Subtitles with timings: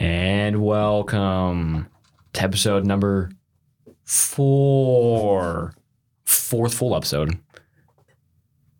[0.00, 1.86] And welcome
[2.32, 3.30] to episode number
[4.04, 5.74] four,
[6.24, 7.38] fourth full episode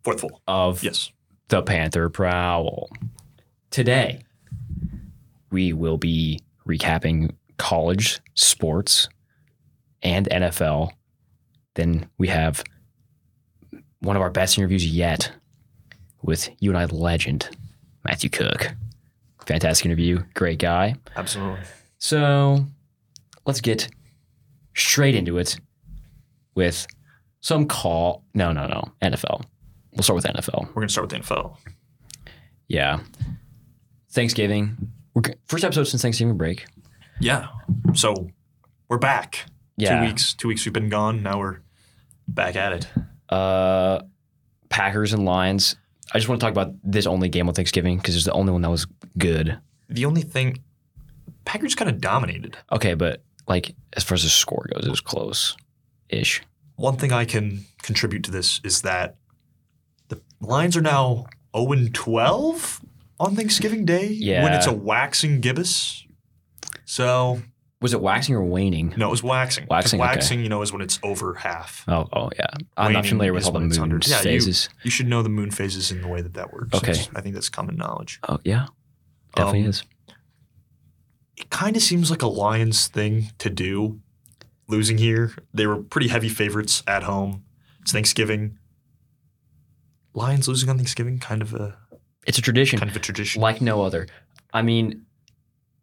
[0.03, 0.41] Fourth full.
[0.48, 1.12] of Yes.
[1.48, 2.88] the Panther Prowl.
[3.71, 4.22] Today,
[5.51, 9.06] we will be recapping college sports
[10.02, 10.90] and NFL.
[11.74, 12.64] Then we have
[14.00, 15.32] one of our best interviews yet
[16.23, 17.55] with UNI legend,
[18.06, 18.73] Matthew Cook.
[19.51, 20.95] Fantastic interview, great guy.
[21.16, 21.59] Absolutely.
[21.98, 22.66] So
[23.47, 23.88] let's get
[24.77, 25.59] straight into it
[26.55, 26.87] with
[27.41, 28.23] some call.
[28.33, 28.92] No, no, no.
[29.02, 29.42] NFL.
[29.91, 30.69] We'll start with NFL.
[30.69, 31.56] We're gonna start with the NFL.
[32.69, 33.01] Yeah.
[34.12, 34.77] Thanksgiving.
[35.15, 36.67] We're, first episode since Thanksgiving break.
[37.19, 37.48] Yeah.
[37.95, 38.30] So
[38.89, 39.47] we're back.
[39.77, 39.98] Yeah.
[39.98, 40.34] Two weeks.
[40.34, 41.25] Two weeks we've been gone.
[41.25, 41.59] Now we're
[42.28, 42.87] back at it.
[43.28, 44.03] Uh,
[44.69, 45.75] Packers and Lions.
[46.12, 48.52] I just want to talk about this only game on Thanksgiving because it's the only
[48.52, 49.59] one that was good.
[49.88, 50.62] The only thing,
[51.45, 52.56] Packers kind of dominated.
[52.73, 55.56] Okay, but like as far as the score goes, it was close
[56.08, 56.42] ish.
[56.77, 59.17] One thing I can contribute to this is that
[60.08, 62.80] the Lions are now 0 12
[63.19, 66.05] on Thanksgiving Day when it's a waxing gibbous.
[66.84, 67.42] So
[67.83, 68.92] Was it waxing or waning?
[68.98, 69.64] no, it was waxing.
[69.64, 70.09] 'Cause Waxing, okay.
[70.11, 71.83] Waxing, you know, is when it's over half.
[71.89, 72.47] Oh, oh yeah.
[72.77, 74.69] I'm not familiar with all the moon under- Yeah, you- phases.
[74.83, 76.75] You should know the moon phases in the way that that works.
[76.75, 76.91] Okay.
[76.92, 78.20] It's- I think that's common knowledge.
[78.28, 78.67] Oh yeah,
[79.34, 79.83] definitely Um, is.
[81.39, 84.01] it kind of seems like a Lions thing to do.
[84.69, 87.45] Losing here, they were pretty heavy favorites at home.
[87.81, 88.56] It's Thanksgiving.
[90.14, 91.77] Lions losing on Thanksgiving, kind of a
[92.27, 92.78] It's a tradition.
[92.78, 93.41] kind of a tradition.
[93.42, 94.06] like no other.
[94.53, 95.06] I mean,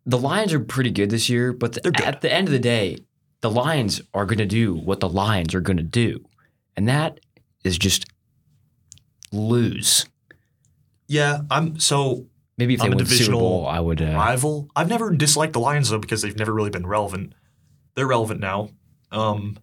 [0.08, 2.98] the Lions are pretty good this year, but the- at the end of the day,
[3.42, 6.26] the Lions are going to do what the Lions are going to do,
[6.76, 7.20] and that
[7.64, 8.06] is just
[9.32, 10.06] lose.
[11.08, 12.26] yeah, I'm so
[12.58, 14.02] Maybe if they I'm a win the Super Bowl, I would.
[14.02, 14.68] Uh, rival.
[14.76, 17.34] I've never disliked the Lions though because they've never really been relevant.
[17.94, 18.70] They're relevant now.
[19.12, 19.58] Um,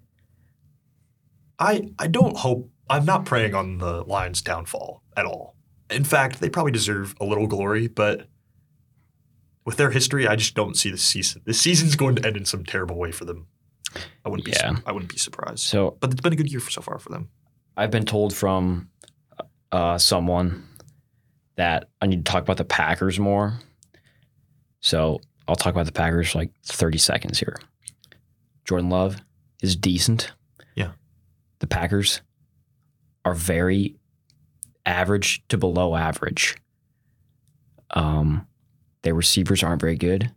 [1.58, 5.56] I I don't hope I'm not preying on the Lions' downfall at all.
[5.90, 8.28] In fact, they probably deserve a little glory, but
[9.64, 11.42] with their history, I just don't see the season.
[11.44, 13.46] The season's going to end in some terrible way for them.
[14.24, 14.52] I wouldn't be.
[14.52, 14.76] Yeah.
[14.76, 15.60] su- I wouldn't be surprised.
[15.60, 17.28] so But it's been a good year for, so far for them.
[17.76, 18.90] I've been told from
[19.72, 20.68] uh, someone
[21.56, 23.58] that I need to talk about the Packers more.
[24.80, 27.56] So I'll talk about the Packers for like 30 seconds here.
[28.64, 29.16] Jordan Love
[29.62, 30.32] is decent.
[30.74, 30.92] Yeah.
[31.60, 32.20] The Packers
[33.24, 33.96] are very
[34.84, 36.56] average to below average.
[37.90, 38.46] Um,
[39.04, 40.32] their receivers aren't very good.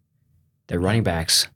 [0.67, 1.47] Their running backs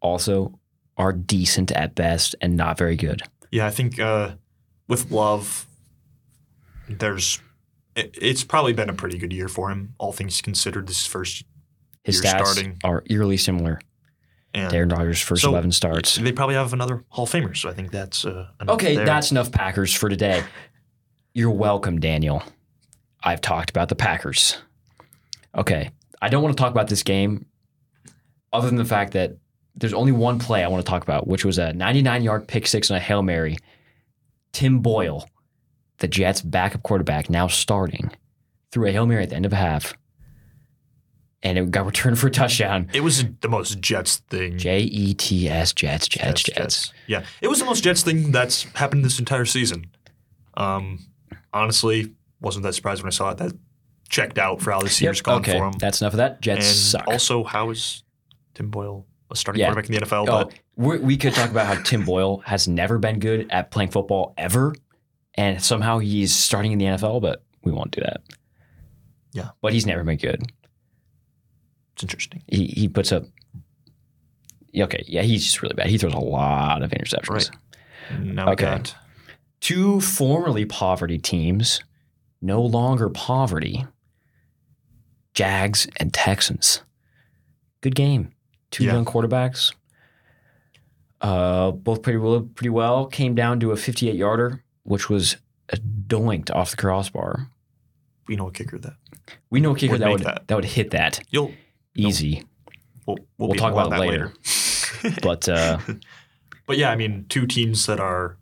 [0.00, 0.58] also
[0.96, 3.22] are decent at best and not very good.
[3.50, 4.32] Yeah, I think uh,
[4.88, 5.66] with Love,
[6.88, 7.40] there's.
[7.94, 10.86] It, it's probably been a pretty good year for him, all things considered.
[10.86, 11.44] This first
[12.04, 12.78] His You're stats starting.
[12.82, 13.80] are eerily similar.
[14.54, 16.16] and Aaron Rodgers' first So, 11 starts.
[16.16, 19.04] They probably have another Hall of Famer, so I think that's uh, Okay, there.
[19.04, 20.42] that's enough Packers for today.
[21.34, 22.42] You're welcome, Daniel.
[23.22, 24.56] I've talked about the Packers.
[25.54, 25.90] Okay,
[26.22, 27.46] I don't want to talk about this game
[28.52, 29.36] other than the fact that
[29.74, 32.66] there's only one play I want to talk about, which was a 99 yard pick
[32.66, 33.56] six on a Hail Mary.
[34.52, 35.28] Tim Boyle,
[35.98, 38.12] the Jets' backup quarterback, now starting,
[38.70, 39.94] threw a Hail Mary at the end of a half.
[41.42, 42.88] And it got returned for a touchdown.
[42.92, 44.58] It was the most Jets thing.
[44.58, 46.92] J E T S, Jets, Jets, Jets.
[47.08, 49.86] Yeah, it was the most Jets thing that's happened this entire season.
[50.54, 51.00] Um,
[51.52, 53.38] honestly, wasn't that surprised when I saw it.
[53.38, 53.54] That
[54.12, 55.72] checked out for how this year's Yep, gone okay, for him.
[55.72, 56.40] that's enough of that.
[56.40, 57.08] Jets and suck.
[57.08, 58.04] also, how is
[58.54, 59.66] Tim Boyle a starting Yeah.
[59.72, 60.26] quarterback in the NFL?
[60.28, 63.90] Oh, But we could talk about how Tim Boyle has never been good at playing
[63.90, 64.74] football ever,
[65.34, 68.20] and somehow he's starting in the NFL, but we won't do that.
[69.32, 69.48] Yeah.
[69.62, 70.42] But he's never been good.
[71.94, 72.42] it's interesting.
[72.48, 73.24] He he puts up.
[74.74, 75.88] Okay, yeah, he's just really bad.
[75.88, 77.50] He throws a lot of interceptions.
[78.10, 78.20] Right.
[78.20, 78.64] Now Okay.
[78.64, 78.94] got
[79.60, 81.82] Two formerly poverty teams,
[82.40, 83.86] no longer poverty.
[85.34, 86.82] Jags and Texans.
[87.80, 88.32] Good game.
[88.70, 88.92] Two Yeah.
[88.94, 89.72] young quarterbacks.
[91.20, 93.06] Uh, both pretty well, pretty well.
[93.06, 95.36] Came down to a 58 yarder, which was
[95.68, 97.48] a doinked off the crossbar.
[98.28, 98.94] we know a kicker that
[99.50, 100.46] We know a kicker Would that would that.
[100.48, 100.54] that.
[100.54, 101.52] would hit that you'll
[101.94, 102.44] easy.
[103.06, 104.32] we'll, we'll, We'll talk about it that later.
[105.02, 105.18] later.
[105.22, 105.78] But uh,
[106.66, 108.36] But yeah, I mean, two teams that are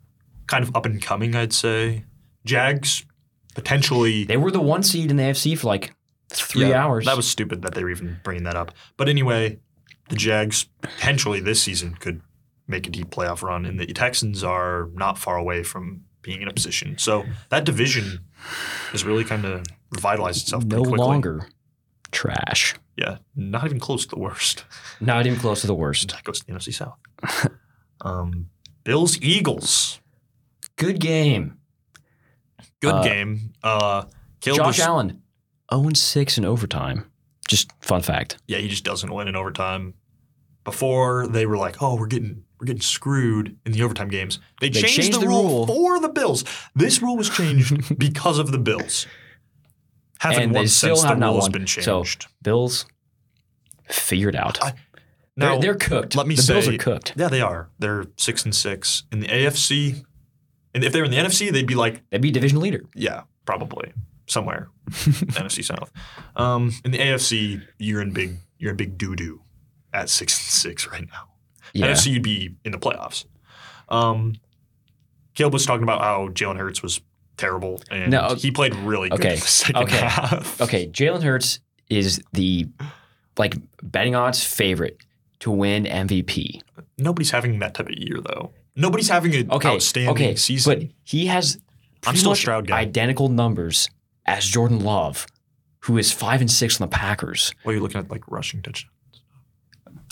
[0.47, 2.05] kind of up and coming, I'd say.
[2.45, 3.05] Jags
[3.55, 5.93] potentially they were the one seed in the AFC for like
[6.39, 7.05] three Yeah, hours.
[7.05, 8.71] That was stupid that they were even bringing that up.
[8.97, 9.59] But anyway,
[10.09, 12.21] the Jags potentially this season could
[12.67, 16.47] make a deep playoff run, and the Texans are not far away from being in
[16.47, 16.97] a position.
[16.97, 18.19] So that division
[18.91, 20.97] has really kind of revitalized itself no quickly.
[20.99, 21.49] longer
[22.11, 22.75] trash.
[22.97, 24.65] Yeah, not even close to the worst.
[24.99, 26.11] Not even close to the worst.
[26.11, 26.97] That goes to the NFC South.
[28.01, 28.47] um,
[28.83, 29.99] Bills Eagles.
[30.75, 31.57] Good game.
[32.81, 33.53] Good Uh, game.
[33.63, 34.03] Uh,
[34.41, 35.21] Josh was- Allen,
[35.73, 37.09] 0 6 in overtime.
[37.47, 38.37] Just fun fact.
[38.47, 39.93] yeah, he just doesn't win in overtime.
[40.63, 44.39] Before they were like, oh, we're getting we're getting screwed in the overtime games.
[44.61, 45.67] They, They changed, changed the, the rule, rule.
[45.67, 46.43] for the Bills.
[46.75, 49.07] This rule was changed because of the Bills.
[50.19, 52.03] Haven't And they won still since the rule has been So-
[52.43, 52.85] Bills,
[53.89, 54.61] figured out.
[54.63, 54.73] I-
[55.35, 56.15] they're, Now, they're cooked.
[56.15, 57.13] let me the Bills say- are cooked.
[57.15, 57.69] yeah, they are.
[57.79, 60.03] They're six and six in the AFC.
[60.75, 62.83] And if they were in the NFC, they'd be like They'd be division leader.
[62.93, 63.93] Yeah, probably
[64.31, 65.91] somewhere NFC South.
[66.35, 69.41] Um, in the AFC, you're in big you're in big doo doo
[69.93, 71.29] at six and six right now.
[71.73, 71.87] Yeah.
[71.91, 73.25] NFC, you'd be in the playoffs.
[73.89, 74.35] Um,
[75.33, 77.01] Caleb was talking about how Jalen Hurts was
[77.37, 80.61] terrible, and No, he played really good okay, in the second okay, half.
[80.61, 82.67] Okay, Jalen Hurts is the
[83.37, 84.97] like betting odds favorite
[85.39, 86.61] to win MVP.
[86.97, 88.51] Nobody's having that type of year though.
[88.75, 90.79] Nobody's having an Okay, outstanding okay, season.
[90.79, 91.59] but he has
[92.05, 92.79] I'm still Stroud guy.
[92.79, 93.89] identical numbers
[94.25, 95.25] as Jordan Love,
[95.79, 97.53] who is five and six on the Packers.
[97.65, 98.87] well, you're looking at like rushing touch.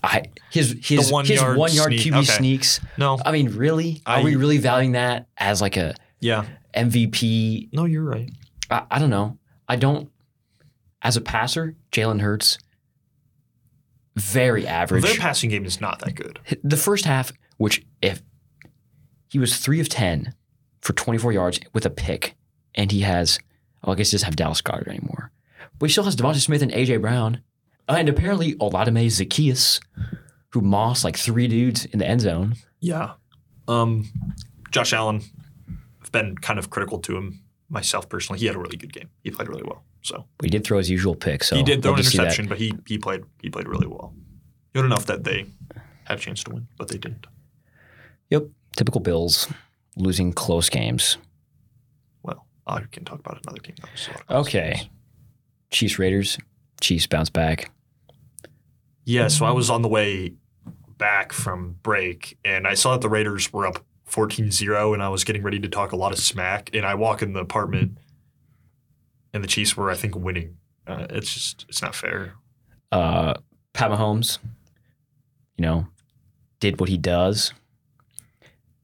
[0.01, 2.23] I his his one his yard one yard sneak- QB okay.
[2.25, 2.79] sneaks.
[2.97, 4.01] No, I mean, really?
[4.05, 7.69] Are I- we really valuing that as like a yeah, MVP?
[7.73, 8.29] no, you're right.
[8.69, 9.37] I, I don't know.
[9.67, 10.09] I don't.
[11.01, 12.57] As a passer, Jalen Hurts,
[14.15, 15.03] very average.
[15.03, 16.39] Their passing game is not that good.
[16.63, 18.21] the first half, which if
[19.29, 20.33] he was three of ten
[20.81, 22.35] for 24 yards with a pick,
[22.75, 23.39] and he has,
[23.83, 25.31] oh, I guess he doesn't have Dallas Goedert anymore,
[25.77, 27.41] but he still has DeVonta Smith and AJ Brown,
[27.87, 29.81] and apparently Olamide Zaccheaus,
[30.49, 32.55] who mossed like three dudes in the end zone.
[32.79, 33.13] Yeah.
[33.67, 34.09] Um,
[34.71, 35.21] Josh Allen,
[36.01, 38.39] I've been kind of critical to him myself personally.
[38.39, 39.09] He had a really good game.
[39.23, 39.83] He played really well.
[40.01, 42.17] So But he did throw his usual pick, so he did throw an to see
[42.17, 42.23] that.
[42.23, 44.13] interception, but he he played he played really well.
[44.73, 45.45] Good enough that they
[46.05, 47.27] had a chance to win, but they didn't.
[48.29, 48.47] Yep,
[48.77, 49.47] typical Bills
[49.97, 51.17] losing close games.
[52.69, 53.75] I can talk about another game.
[53.81, 54.89] That was a lot of close Okay.
[55.71, 56.37] Chiefs Raiders.
[56.81, 57.71] Chiefs bounce back.
[59.05, 60.33] Yeah, so I was on the way
[60.97, 65.23] back from break and I saw that the Raiders were up 14-0 and I was
[65.23, 67.97] getting ready to talk a lot of smack and I walk in the apartment
[69.33, 70.57] and the Chiefs were I think winning.
[70.87, 72.33] Uh, it's just it's not fair.
[72.91, 73.33] uh,
[73.73, 74.39] Pat Mahomes,
[75.57, 75.87] you know,
[76.59, 77.53] did what he does.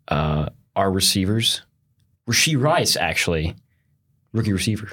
[0.07, 1.63] Uh, our receivers,
[2.29, 3.55] Rashee Rice, actually,
[4.35, 4.91] rookie receiver,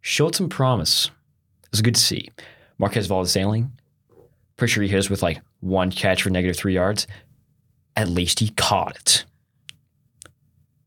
[0.00, 1.06] showed some promise.
[1.64, 2.30] It was good to see.
[2.78, 3.72] Marquez Valdes-Scantling,
[4.56, 7.06] pretty sure he hit us with like one catch for negative three yards.
[7.96, 9.24] At least he caught it.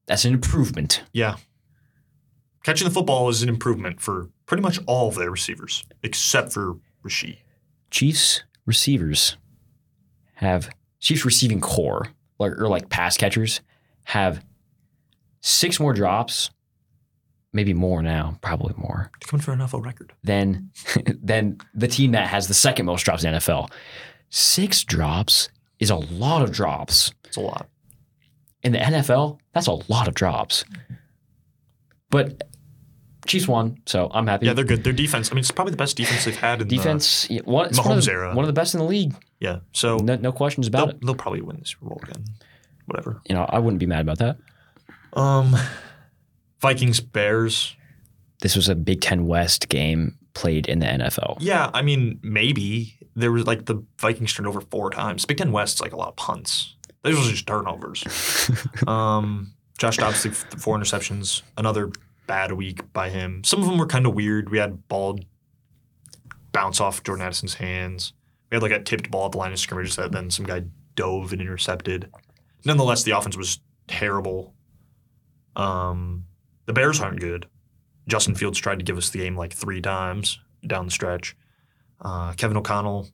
[0.07, 1.03] That's an improvement.
[1.13, 1.37] Yeah.
[2.63, 6.77] Catching the football is an improvement for pretty much all of their receivers, except for
[7.03, 7.37] Rashee.
[7.91, 9.37] Chiefs receivers
[10.35, 10.69] have
[10.99, 12.07] Chiefs receiving core
[12.39, 13.61] like or like pass catchers
[14.05, 14.43] have
[15.41, 16.49] six more drops,
[17.55, 20.13] maybe more now, probably more coming for an NFL record.
[20.23, 20.69] Then,
[21.23, 23.71] than the team that has the second most drops in the NFL.
[24.29, 25.49] Six drops
[25.79, 27.13] is a lot of drops.
[27.23, 27.67] It's a lot.
[28.61, 30.65] In the NFL, that's a lot of drops.
[32.09, 32.43] But
[33.25, 34.45] Chiefs won, so I'm happy.
[34.45, 34.83] Yeah, they're good.
[34.83, 37.67] Their defense, I mean, it's probably the best defense they've had in defense, yeah, one,
[37.67, 38.35] it's one, of Mahomes the, era.
[38.35, 39.15] one of the best in the league.
[39.39, 39.59] Yeah.
[39.73, 41.05] So No, no questions about they'll, it.
[41.05, 42.25] they'll probably win this Super Bowl again.
[42.85, 43.21] Whatever.
[43.27, 44.37] You know, I wouldn't be mad about that.
[45.13, 45.55] Um
[46.65, 47.75] Vikings Bears.
[48.41, 51.37] This was a Big Ten West game played in the NFL.
[51.39, 52.95] Yeah, I mean, maybe.
[53.15, 55.25] There was like the Vikings turned over four times.
[55.25, 56.75] Big Ten West's like a lot of punts.
[57.03, 58.03] Those was just turnovers.
[58.87, 61.43] um, Josh Dobbs threw four interceptions.
[61.55, 61.91] Another
[62.25, 63.43] bad week by him.
[63.43, 64.49] Some of them were kind of weird.
[64.49, 65.19] We had ball
[66.51, 68.13] bounce off Jordan Addison's hands.
[68.49, 70.63] We had like a tipped ball at the line of scrimmage that then some guy
[70.95, 72.09] dove and intercepted.
[72.65, 74.55] Nonetheless, the offense was terrible.
[75.55, 76.25] Um,
[76.65, 77.47] the Bears aren't good.
[78.07, 81.35] Justin Fields tried to give us the game like three times down the stretch.
[82.01, 83.07] Uh, Kevin O'Connell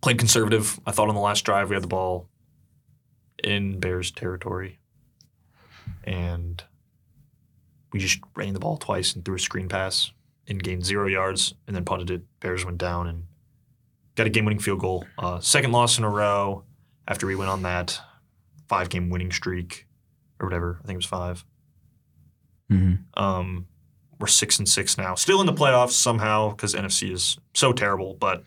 [0.00, 0.80] played conservative.
[0.86, 2.28] I thought on the last drive we had the ball
[3.42, 4.78] in Bears territory,
[6.04, 6.62] and
[7.92, 10.12] we just ran the ball twice and threw a screen pass
[10.48, 12.22] and gained zero yards, and then punted it.
[12.40, 13.24] Bears went down and
[14.14, 15.06] got a game-winning field goal.
[15.18, 16.64] Uh, second loss in a row
[17.08, 17.98] after we went on that
[18.68, 19.86] five-game winning streak
[20.38, 20.78] or whatever.
[20.82, 21.44] I think it was five.
[22.70, 23.22] Mm-hmm.
[23.22, 23.66] Um,
[24.18, 28.14] we're six and six now, still in the playoffs somehow because NFC is so terrible.
[28.14, 28.44] But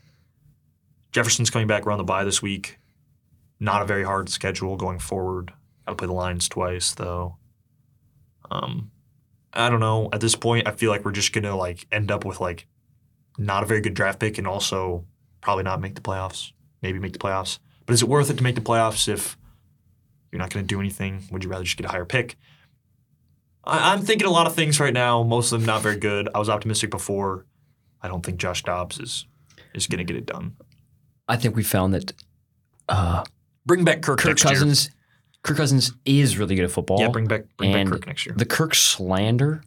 [1.11, 2.79] Jefferson's coming back around the bye this week.
[3.59, 5.53] Not a very hard schedule going forward.
[5.85, 7.37] Got to play the Lions twice though.
[8.49, 8.91] Um,
[9.53, 10.09] I don't know.
[10.13, 12.67] At this point, I feel like we're just gonna like end up with like
[13.37, 15.05] not a very good draft pick and also
[15.41, 16.51] probably not make the playoffs.
[16.81, 17.59] Maybe make the playoffs.
[17.85, 19.37] But is it worth it to make the playoffs if
[20.31, 21.23] you're not going to do anything?
[21.31, 22.35] Would you rather just get a higher pick?
[23.67, 25.23] I, I'm thinking a lot of things right now.
[25.23, 26.29] Most of them not very good.
[26.33, 27.45] I was optimistic before.
[28.01, 29.25] I don't think Josh Dobbs is
[29.73, 30.55] is going to get it done.
[31.27, 32.13] I think we found that
[32.89, 33.23] uh,
[33.65, 34.53] Bring back Kirk, Kirk next year.
[34.53, 34.89] Cousins,
[35.43, 36.99] Kirk Cousins is really good at football.
[37.01, 38.33] Yeah, bring back bring back Kirk next year.
[38.37, 39.61] the Kirk slander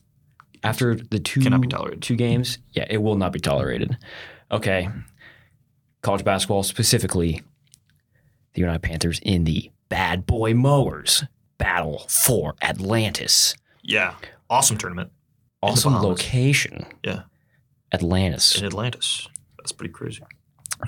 [0.62, 2.02] after the two Cannot be tolerated.
[2.02, 2.59] two games.
[2.73, 3.99] Yeah, it will not be tolerated.
[4.50, 4.88] Okay,
[6.02, 7.42] college basketball specifically,
[8.54, 11.25] the United Panthers in the Bad Boy Mowers
[11.59, 13.54] battle for Atlantis.
[13.82, 14.14] Yeah,
[14.49, 15.10] awesome tournament
[15.62, 16.87] Awesome location.
[17.04, 17.22] Yeah.
[17.92, 18.58] Atlantis.
[18.58, 19.28] in Atlantis.
[19.58, 20.22] That's pretty crazy.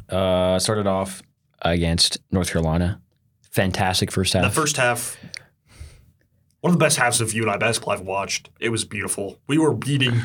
[0.09, 1.23] Uh, started off
[1.61, 3.01] against North Carolina.
[3.51, 4.45] Fantastic first half.
[4.45, 5.19] The first half,
[6.61, 8.49] one of the best halves of UNI basketball I've watched.
[8.61, 9.39] It was beautiful.
[9.47, 10.23] We were beating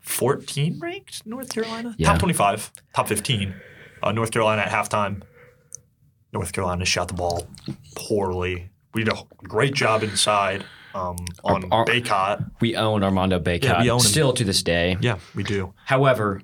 [0.00, 2.08] 14 ranked North Carolina, Yeah.
[2.10, 3.54] top 25, top 15.
[4.02, 5.22] Uh, North Carolina at halftime.
[6.32, 7.48] North Carolina shot the ball
[7.96, 8.70] poorly.
[8.94, 12.50] We did a great job inside um, on Our- our- Bacot.
[12.60, 14.06] we own Armando Bacot Yeah, we own him.
[14.06, 14.96] still to this day.
[15.00, 15.72] Yeah, we do.
[15.84, 16.42] However,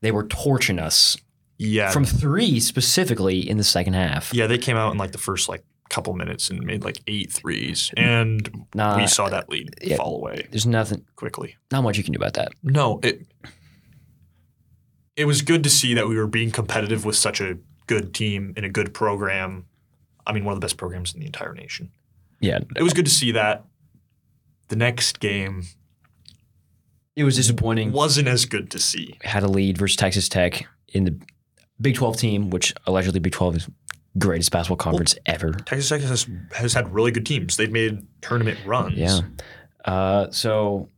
[0.00, 1.16] they were torching us
[1.58, 4.32] Yeah, from three specifically in the second half.
[4.32, 7.32] yeah, they came out in like the first like couple minutes and made like eight
[7.32, 9.96] threes, and Nah, we saw that lead yeah.
[9.96, 11.56] fall away there's nothing, quickly.
[11.72, 12.52] not much you can do about that.
[12.62, 13.26] No, it
[15.16, 18.52] it was good to see that we were being competitive with such a good team
[18.56, 19.66] and a good program.
[20.26, 21.90] I mean, one of the best programs in the entire nation.
[22.40, 23.64] Yeah, It was good to see that.
[24.68, 25.64] The next game
[27.16, 27.90] it was disappointing.
[27.92, 29.16] wasn't as good to see.
[29.22, 31.20] Had a lead versus Texas Tech in the
[31.80, 33.68] Big 12 team, which allegedly Big 12 is
[34.18, 35.52] greatest basketball conference ever.
[35.52, 37.56] Texas Tech has, has had really good teams.
[37.56, 39.20] They've made tournament runs Yeah.
[39.84, 40.88] Uh, so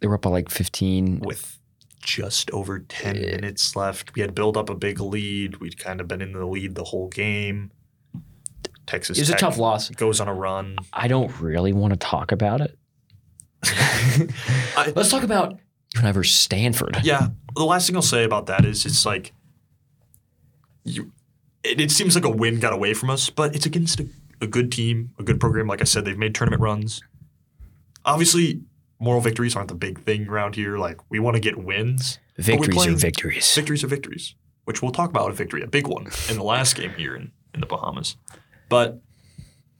[0.00, 1.20] they were up by like 15.
[1.20, 1.58] with
[2.02, 4.14] just over 10 minutes left.
[4.14, 5.56] We had built up a big lead.
[5.56, 7.70] We'd kind of been in the lead the whole game.
[8.90, 9.88] Texas It was a tough loss.
[9.90, 10.76] goes on a run.
[10.92, 12.76] I don't really want to talk about it.
[13.64, 15.58] I- Let's talk about
[15.96, 16.98] versus Stanford.
[17.02, 19.32] Yeah, the last thing I'll say about that is it's like
[20.84, 21.12] you.
[21.62, 24.08] It, it seems like a win got away from us, but it's against a,
[24.40, 25.66] a good team, a good program.
[25.66, 27.02] Like I said, they've made tournament runs.
[28.04, 28.62] Obviously,
[28.98, 30.78] moral victories aren't the big thing around here.
[30.78, 32.18] Like we want to get wins.
[32.38, 33.54] Victories playing- are victories.
[33.54, 36.74] Victories are victories, which we'll talk about a victory, a big one in the last
[36.76, 38.16] game here in, in the Bahamas.
[38.70, 39.02] But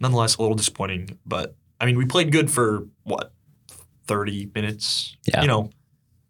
[0.01, 1.19] nonetheless, a little disappointing.
[1.25, 3.33] But I mean, we played good for what
[4.07, 5.17] thirty minutes.
[5.27, 5.41] Yeah.
[5.41, 5.63] You know,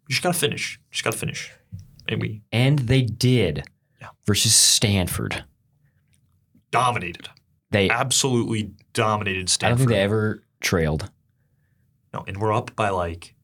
[0.07, 0.79] you just gotta finish.
[0.91, 1.51] Just gotta finish.
[2.07, 3.63] And we And they did
[3.99, 4.09] Yeah.
[4.25, 5.43] versus Stanford.
[6.71, 7.27] dominated.
[7.71, 9.67] They Absolutely dominated Stanford.
[9.67, 11.09] I don't think they ever trailed.
[12.13, 13.35] no, and we're up by like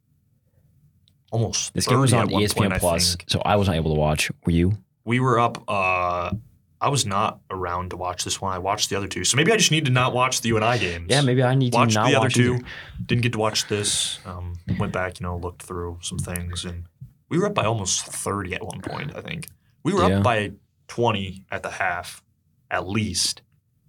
[1.32, 1.74] almost.
[1.74, 4.32] This game was on ESPN point, I Plus, so I wasn't able to watch.
[4.46, 4.78] Were you?
[5.06, 5.64] We were up.
[5.68, 6.32] Uh,
[6.80, 8.54] I was not around to watch this one.
[8.54, 10.78] I watched the other two, so maybe I just need to not watch the UNI
[10.78, 11.08] games.
[11.10, 12.56] Yeah, maybe I need to not the other two.
[12.56, 12.64] either.
[13.06, 14.20] Didn't get to watch this.
[14.26, 16.84] Um, went back, you know, looked through some things, and
[17.30, 19.16] we were up by almost thirty at one point.
[19.16, 19.48] I think
[19.84, 20.18] we were Yeah.
[20.18, 20.52] up by
[20.88, 22.22] twenty at the half,
[22.70, 23.42] at least,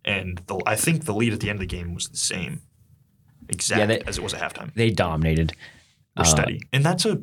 [0.04, 2.62] and the I think the lead at the end of the game was the same,
[3.49, 4.73] exact they- as it was at halftime.
[4.75, 5.52] They dominated.
[6.16, 7.21] We're Uh, steady, and that's a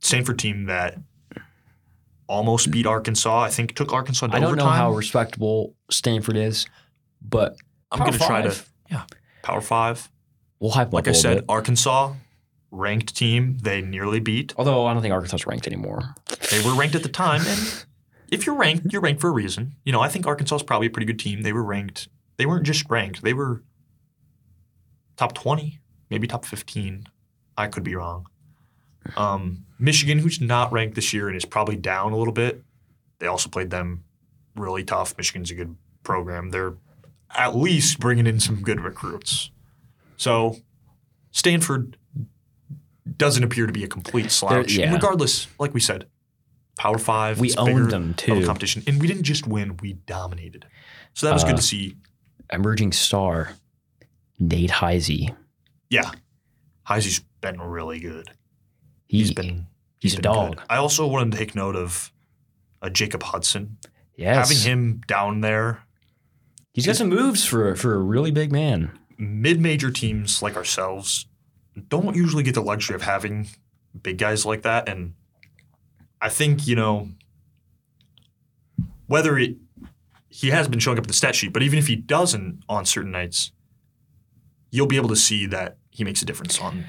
[0.00, 0.98] Stanford team that
[2.28, 3.42] almost beat Arkansas.
[3.42, 4.66] I think took Arkansas to I don't overtime.
[4.66, 6.66] know how respectable Stanford is,
[7.22, 7.56] but
[7.90, 8.54] I'm going to try to
[8.90, 9.04] yeah
[9.42, 10.10] Power Five.
[10.60, 11.44] we'll hype Like I said, bit.
[11.48, 12.14] Arkansas
[12.70, 14.52] ranked team they nearly beat.
[14.56, 16.14] Although I don't think Arkansas is ranked anymore.
[16.50, 17.84] They were ranked at the time, and
[18.30, 19.76] if you're ranked, you're ranked for a reason.
[19.84, 21.42] You know, I think Arkansas is probably a pretty good team.
[21.42, 22.08] They were ranked.
[22.38, 23.22] They weren't just ranked.
[23.22, 23.62] They were
[25.16, 25.80] top twenty,
[26.10, 27.06] maybe top fifteen.
[27.56, 28.26] I could be wrong.
[29.16, 32.62] Um, Michigan, who's not ranked this year and is probably down a little bit,
[33.18, 34.04] they also played them
[34.54, 35.16] really tough.
[35.16, 36.50] Michigan's a good program.
[36.50, 36.74] They're
[37.36, 39.50] at least bringing in some good recruits.
[40.16, 40.56] So
[41.30, 41.96] Stanford
[43.16, 44.72] doesn't appear to be a complete slouch.
[44.72, 44.92] yeah.
[44.92, 46.06] Regardless, like we said,
[46.78, 47.40] Power Five.
[47.40, 48.44] We owned them, too.
[48.44, 50.66] competition, and we didn't just win; we dominated.
[51.14, 51.96] So that was Uh, good to see.
[52.52, 53.52] Emerging star,
[54.38, 55.30] Nate Heise.
[55.88, 56.10] Yeah,
[56.86, 58.30] Heise's been really good.
[59.06, 59.66] He, He's been
[59.98, 60.56] he's a been dog.
[60.56, 60.64] good.
[60.68, 62.12] I also wanted to take note of
[62.82, 63.76] uh, Jacob Hutson.
[64.16, 64.48] yes.
[64.48, 65.82] Having him down there,
[66.72, 68.98] He's got some moves for for a really big man.
[69.18, 71.26] mid-major teams like ourselves
[71.88, 73.48] don't usually get the luxury of having
[74.02, 75.14] big guys like that, and
[76.20, 77.08] I think you know
[79.06, 79.56] whether it
[80.28, 82.84] he has been showing up in the stat sheet, but even if he doesn't on
[82.84, 83.52] certain nights,
[84.70, 86.84] you'll be able to see that he makes a difference on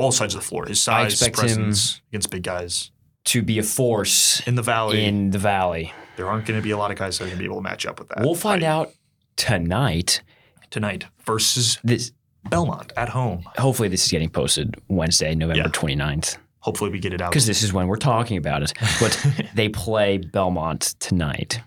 [0.00, 0.66] both sides of the floor.
[0.66, 2.90] His size, presence against big guys.
[3.26, 5.04] to be a force in the valley.
[5.04, 5.92] in the valley.
[6.16, 7.56] there aren't going to be a lot of guys that are going to be able
[7.56, 8.20] to match up with that.
[8.20, 8.92] We'll find fight out
[9.36, 10.22] tonight.
[10.70, 12.12] tonight versus This
[12.48, 13.44] Belmont at home.
[13.58, 15.68] hopefully this is getting posted Wednesday, November Yeah.
[15.68, 16.38] 29th.
[16.60, 17.30] Hopefully, we get it out.
[17.30, 18.72] because this is when we're talking about it.
[19.00, 21.60] But they play Belmont tonight,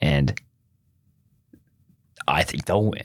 [0.00, 0.36] and
[2.26, 3.02] I think they'll win.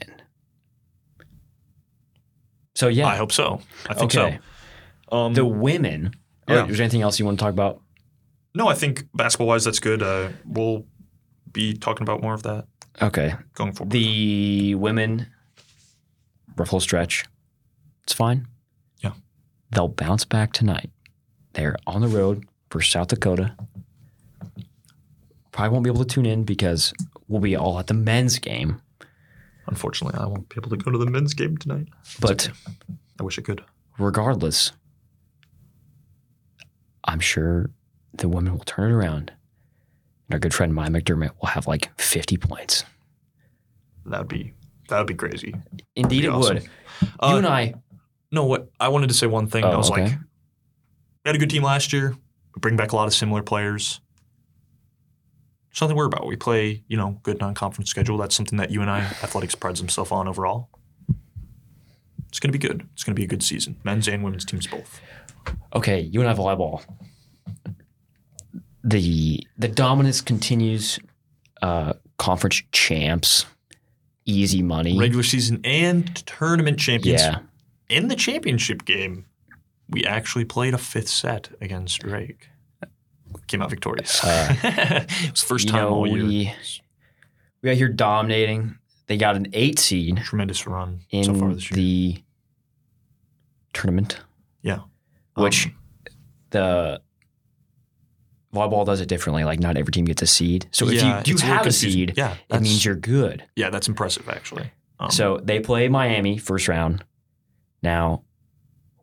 [2.76, 3.60] So yeah, I hope so.
[3.88, 4.38] I think okay.
[5.10, 5.16] so.
[5.16, 6.12] Um, The women.
[6.48, 6.54] Yeah.
[6.56, 6.66] Yeah.
[6.66, 7.80] Is there anything else you want to talk about?
[8.54, 10.02] no, I think basketball wise, that's good.
[10.02, 10.86] Uh, we'll
[11.52, 12.66] be talking about more of that
[13.02, 13.34] Okay.
[13.54, 13.90] going forward.
[13.92, 15.26] The women,
[16.56, 17.24] rough little stretch.
[18.04, 18.46] It's fine.
[19.00, 19.12] Yeah.
[19.72, 20.90] They'll bounce back tonight.
[21.52, 23.54] They're on the road for South Dakota.
[25.52, 26.92] Probably won't be able to tune in because
[27.28, 28.80] we'll be all at the men's game.
[29.66, 31.88] Unfortunately, I won't be able to go to the men's game tonight.
[32.20, 32.48] But
[33.18, 33.62] I wish I could.
[33.98, 34.72] regardless,
[37.04, 37.70] I'm sure
[38.14, 39.32] the women will turn it around.
[40.28, 42.84] And our good friend Maya McDermott will have like 50 points.
[44.06, 44.52] That would be
[44.88, 45.54] that would be crazy.
[45.96, 46.56] Indeed, Be it awesome.
[46.56, 46.68] would.
[47.18, 47.74] Uh, UNI,
[48.30, 49.64] No, what I wanted to say one thing.
[49.64, 50.02] Oh, I was okay.
[50.04, 52.10] like, we had a good team last year.
[52.54, 54.00] We bring back a lot of similar players.
[55.76, 56.26] There's nothing to worry about.
[56.26, 58.16] We play, you know, good non-conference schedule.
[58.16, 60.70] That's something that UNI athletics prides himself on overall.
[62.30, 62.88] It's going to be good.
[62.94, 63.76] It's going to be a good season.
[63.84, 65.02] Men's and women's teams both.
[65.74, 66.82] okay, UNI volleyball.
[68.84, 70.98] The the dominance continues.
[71.60, 73.44] Uh, conference champs,
[74.24, 74.98] easy money.
[74.98, 77.20] Regular season and tournament champions.
[77.20, 77.38] yeah,
[77.88, 79.26] In the championship game,
[79.88, 82.48] we actually played a fifth set against Drake.
[83.46, 84.24] Came out victorious.
[84.24, 86.24] Uh, it was the first time know all year.
[86.24, 86.52] we
[87.62, 88.78] we out here dominating.
[89.06, 90.16] They got an eight seed.
[90.18, 91.76] Tremendous run in so far this year.
[91.76, 92.24] the
[93.72, 94.20] tournament,
[94.62, 94.80] yeah.
[95.36, 95.74] which Um,
[96.50, 97.00] the
[98.52, 99.44] volleyball does it differently.
[99.44, 100.66] Like not every team gets a seed.
[100.72, 103.44] So yeah, if you it's do have a seed, yeah, it means you're good.
[103.54, 104.72] yeah, that's impressive actually.
[104.98, 107.04] Um, so they play Miami first round.
[107.82, 108.24] Now,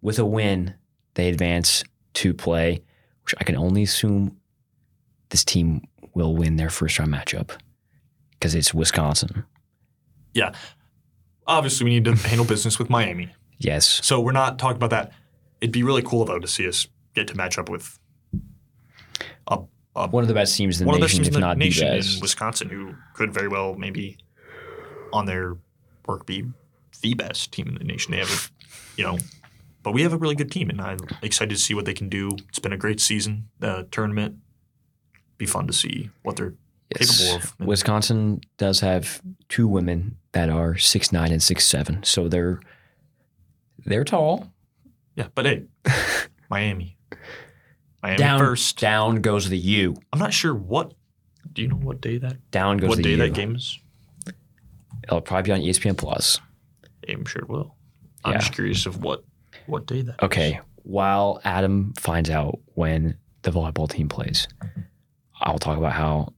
[0.02, 0.74] with a win,
[1.14, 1.84] they advance
[2.16, 2.82] to play,
[3.24, 4.38] which I can only assume
[5.30, 7.52] this team will win their first round matchup
[8.32, 9.46] because it's Wisconsin.
[10.34, 10.54] Yeah.
[11.48, 13.34] Obviously we need to handle business with Miami.
[13.58, 14.00] Yes.
[14.04, 15.12] So we're not talking about that.
[15.62, 17.98] It'd be really cool though to see us get to match up with
[19.48, 19.60] a,
[19.96, 21.36] a One of the best teams in the one of the best nation, teams if
[21.36, 22.22] in the not the nation in best.
[22.22, 24.18] Wisconsin, who could very well maybe
[25.12, 25.58] on their
[26.08, 26.46] work be
[27.02, 28.12] the best team in the nation.
[28.12, 29.18] They have, a, you know,
[29.84, 32.10] but we have a really good team, and I'm excited to see what they can
[32.10, 32.32] do.
[32.50, 33.50] It's been a great season.
[33.60, 34.38] The tournament
[35.38, 36.54] be fun to see what they're
[36.96, 37.60] capable of.
[37.60, 42.60] Wisconsin does have two women that are six nine and six seven, so they're
[43.86, 44.52] they're tall.
[45.16, 45.64] Yeah, but hey,
[46.50, 46.98] Miami,
[48.02, 48.80] Miami down first.
[48.80, 49.96] down goes the U.
[50.12, 50.94] I'm not sure what.
[51.52, 53.18] Do you know what day that Down goes what the day U.
[53.18, 53.78] that game is?
[55.04, 56.40] It'll probably be on ESPN Plus.
[57.08, 57.76] I'm sure it will.
[58.24, 58.40] I'm Yeah.
[58.40, 59.24] just curious of what
[59.68, 60.12] what day that.
[60.14, 60.18] is.
[60.24, 60.60] Okay.
[60.84, 64.48] While Adam finds out when the volleyball team plays,
[65.42, 66.34] I'll talk about how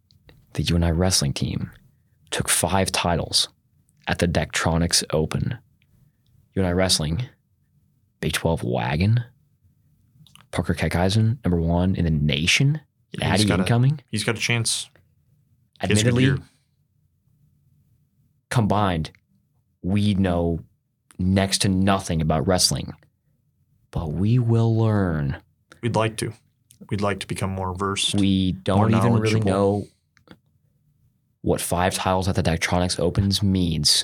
[0.53, 1.71] the UNI wrestling team
[2.31, 3.49] took five titles
[4.07, 5.57] at the Daktronics Open.
[6.55, 7.23] UNI wrestling,
[8.21, 9.23] Big 12 wagon,
[10.51, 12.79] Parker Keckeisen, number one in the nation,
[13.17, 13.99] Yeah, he's Addy got a- incoming.
[14.09, 14.89] He's got a chance.
[15.81, 16.41] He a good Admittedly,
[18.49, 19.11] combined,
[19.81, 20.59] we know
[21.17, 22.93] next to nothing about wrestling,
[23.95, 25.38] but we will learn.
[25.81, 26.34] We'd like to.
[26.89, 28.13] We'd like to become more versed.
[28.15, 29.88] We don't even really know
[31.41, 34.03] what five titles at the Daktronics Opens means.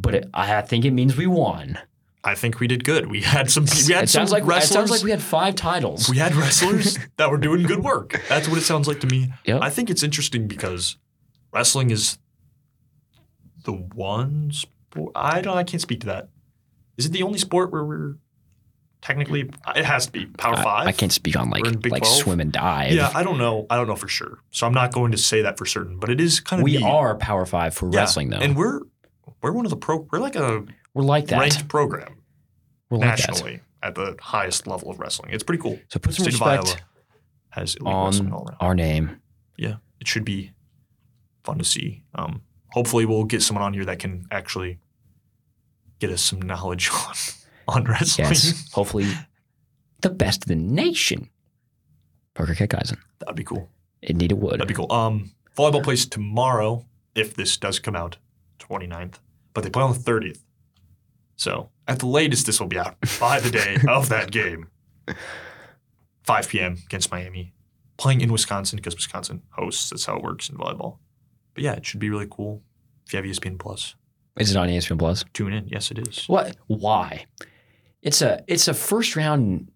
[0.00, 1.78] But it, I think it means we won.
[2.24, 3.08] I think we did good.
[3.08, 3.66] We had some.
[3.86, 6.10] We had it some sounds like it sounds like we had five titles.
[6.10, 8.20] we had wrestlers that were doing good work.
[8.28, 9.32] That's what it sounds like to me.
[9.44, 9.62] Yep.
[9.62, 10.96] I think it's interesting because
[11.52, 12.18] wrestling is
[13.62, 15.12] the one sport.
[15.14, 15.56] I don't.
[15.56, 16.30] I can't speak to that.
[16.98, 18.16] Is it the only sport where we're
[19.02, 19.50] technically?
[19.74, 20.86] It has to be Power I- Five.
[20.88, 22.16] I, can't speak on like We're in Big like 12?
[22.18, 22.92] swim and dive.
[22.92, 23.66] Yeah, I don't know.
[23.70, 24.38] I don't know for sure.
[24.50, 25.98] So I'm not going to say that for certain.
[25.98, 26.82] But it is kind of we neat.
[26.84, 28.38] are Power Five for Yeah, wrestling though.
[28.38, 28.80] and we're
[29.42, 30.06] we're one of the pro.
[30.10, 31.38] We're like a we're like that.
[31.40, 32.16] ranked program
[32.90, 33.28] We're like that.
[33.28, 35.32] nationally at the highest level of wrestling.
[35.32, 35.78] It's pretty cool.
[35.88, 36.82] So put some State respect
[37.50, 39.20] has elite wrestling all on our name.
[39.58, 40.52] yeah, it should be
[41.44, 42.02] fun to see.
[42.14, 44.78] Um, hopefully, we'll get someone on here that can actually
[45.98, 47.14] get us some knowledge on
[47.68, 48.28] on wrestling.
[48.28, 48.70] Yes.
[48.72, 49.08] Hopefully,
[50.02, 51.30] the best in the nation.
[52.34, 52.98] Parker Keckeisen.
[53.18, 53.68] That'd be cool.
[54.02, 54.54] Indeed, it would.
[54.54, 54.92] That'd be cool.
[54.92, 58.18] Um, volleyball plays tomorrow if this does come out,
[58.58, 59.14] 29th,
[59.54, 60.40] but they play on the 30th.
[61.36, 64.68] So at the latest, this will be out by the day of that game.
[66.24, 66.76] 5 p.m.
[66.86, 67.54] against Miami,
[67.96, 69.90] playing in Wisconsin because Wisconsin hosts.
[69.90, 70.98] That's how it works in volleyball.
[71.54, 72.62] But yeah, it should be really cool
[73.06, 73.94] if you have ESPN Plus.
[74.38, 75.24] Is it on ESPN Plus?
[75.32, 75.66] Tune in.
[75.68, 76.24] Yes, it is.
[76.26, 76.56] What?
[76.66, 77.26] Why?
[78.02, 79.70] It's a it's a first round.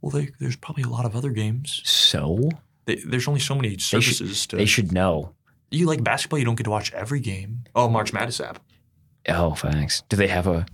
[0.00, 1.80] Well, they, there's probably a lot of other games.
[1.84, 2.50] So
[2.84, 4.56] They, there's only so many should- services to.
[4.56, 5.32] they should know.
[5.70, 6.38] you like basketball?
[6.38, 7.64] You don't get to watch every game.
[7.74, 8.58] Oh, March Madness app.
[9.28, 10.02] Oh, thanks.
[10.08, 10.66] Do they have a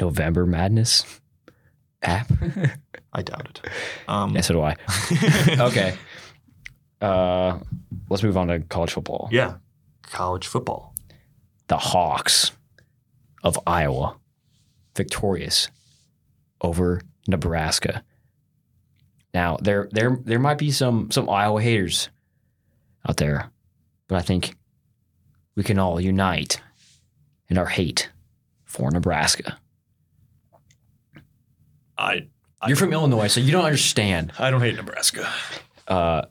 [0.00, 1.20] November Madness
[2.02, 2.30] app?
[3.12, 3.70] I doubt it.
[4.08, 4.76] Um, yeah, so do I.
[5.60, 5.96] okay.
[7.00, 7.58] Uh,
[8.08, 9.28] let's move on to college football.
[9.32, 9.54] Yeah,
[10.02, 10.89] college football.
[11.70, 12.50] The Hawks
[13.44, 14.16] of Iowa,
[14.96, 15.68] victorious
[16.60, 18.02] over Nebraska.
[19.32, 22.08] Now there there there might be some some Iowa haters
[23.08, 23.52] out there,
[24.08, 24.56] but I think
[25.54, 26.60] we can all unite
[27.48, 28.10] in our hate
[28.64, 29.56] for Nebraska.
[31.96, 32.26] I
[32.60, 34.32] I You're from Illinois, so you don't understand.
[34.40, 35.28] I don't hate Nebraska.
[35.86, 36.22] uh,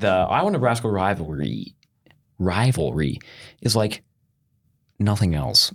[0.00, 1.74] the Iowa Nebraska rivalry
[2.38, 3.20] rivalry
[3.62, 4.02] is like
[4.98, 5.72] nothing else.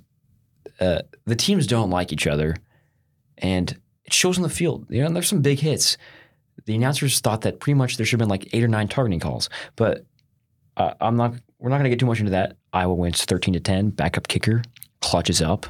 [0.80, 2.56] Uh, the teams don't like each other,
[3.38, 3.72] and
[4.06, 4.86] it shows on the field.
[4.90, 5.98] You know, there's some big hits.
[6.66, 9.20] The announcers thought that pretty much there should have been like eight or nine targeting
[9.20, 10.06] calls, but
[10.78, 11.34] uh, I'm not.
[11.60, 12.58] We're not going to get too much into that.
[12.74, 13.92] Iowa wins 13 to 10.
[13.92, 14.64] Backup kicker
[15.02, 15.68] clutches up,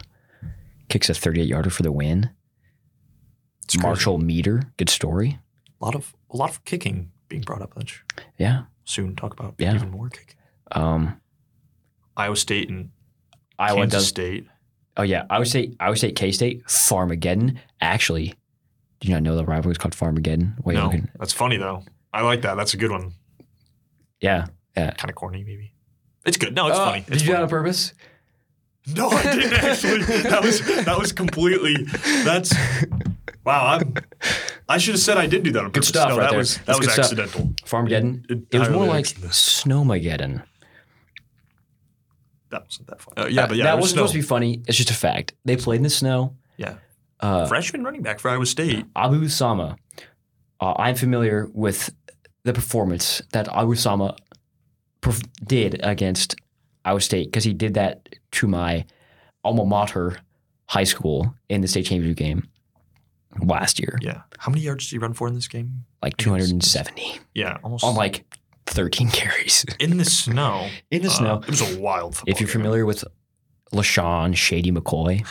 [0.88, 2.30] kicks a 38 yarder for the win.
[3.66, 3.86] It's crazy.
[3.88, 5.40] Marshall Meeder, good story.
[5.82, 7.74] A lot of a lot of kicking being brought up.
[7.76, 7.94] Let's
[8.38, 8.64] Yeah.
[8.86, 9.74] soon talk about Yeah.
[9.76, 10.36] even more kicking.
[10.72, 11.20] Um,
[12.16, 12.92] Iowa State and
[13.62, 14.48] Iowa Kansas does State.
[14.98, 17.58] Oh yeah, I would say I would say K State Farmageddon.
[17.80, 18.34] Actually,
[19.00, 20.56] do you not know the rivalry is called Farmageddon?
[20.66, 21.84] Wait, no, looking- that's funny though.
[22.14, 22.56] I like that.
[22.56, 23.14] That's a good one.
[24.20, 24.48] yeah.
[24.76, 24.92] yeah.
[24.92, 25.74] Kind of corny, maybe.
[26.26, 26.54] It's good.
[26.54, 27.00] No, it's Oh, funny.
[27.00, 27.44] It's Did you do that funny.
[27.44, 27.94] on purpose?
[28.96, 30.00] No, I didn't actually.
[30.24, 31.76] That was that was completely.
[32.24, 32.54] That's
[33.46, 33.78] wow.
[33.80, 33.94] I'm,
[34.68, 35.88] I should have said I did do that on purpose.
[35.90, 36.38] stuff no, right that there.
[36.40, 37.54] was that That's was accidental.
[37.66, 38.30] Farmageddon.
[38.30, 39.06] It- It was more like.
[39.06, 40.44] Snowmageddon.
[42.52, 43.18] That wasn't that funny.
[43.22, 44.00] Uh, yeah, but yeah, that it was wasn't snow.
[44.08, 44.62] supposed to be funny.
[44.68, 45.34] It's just a fact.
[45.46, 46.36] They played in the snow.
[46.58, 46.76] Yeah.
[47.20, 48.86] Uh, freshman running back for Iowa State.
[48.96, 49.78] Abu Sama.
[50.60, 51.90] Uh, I'm familiar with
[52.44, 54.16] the performance that Abu Sama
[55.02, 56.36] perf- did against
[56.86, 58.86] Iowa State because he did that to my
[59.44, 60.18] alma mater
[60.68, 62.48] high school in the state championship game
[63.44, 64.22] last year, Yeah.
[64.40, 65.86] How many yards did he run for in this game?
[66.04, 68.26] like 270 Yeah, almost on like
[68.68, 70.70] 13 carries in the snow.
[70.92, 71.40] in the Uh, snow.
[71.40, 72.22] it was a wild.
[72.28, 72.54] If you're game.
[72.62, 73.04] familiar with
[73.74, 75.26] LeSean Shady McCoy,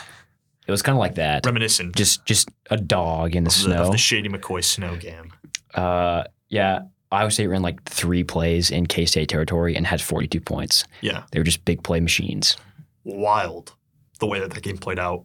[0.66, 1.44] it was kind of like that.
[1.46, 3.90] reminiscent Just just a dog in the the, snow.
[3.90, 5.32] the Shady McCoy snow game.
[5.74, 6.80] Uh, yeah,
[7.12, 10.84] Iowa State ran like three plays in K State territory and had 42 points.
[11.00, 12.56] Yeah, They were just big play machines.
[13.04, 13.74] wild
[14.18, 15.24] the way that that game played out.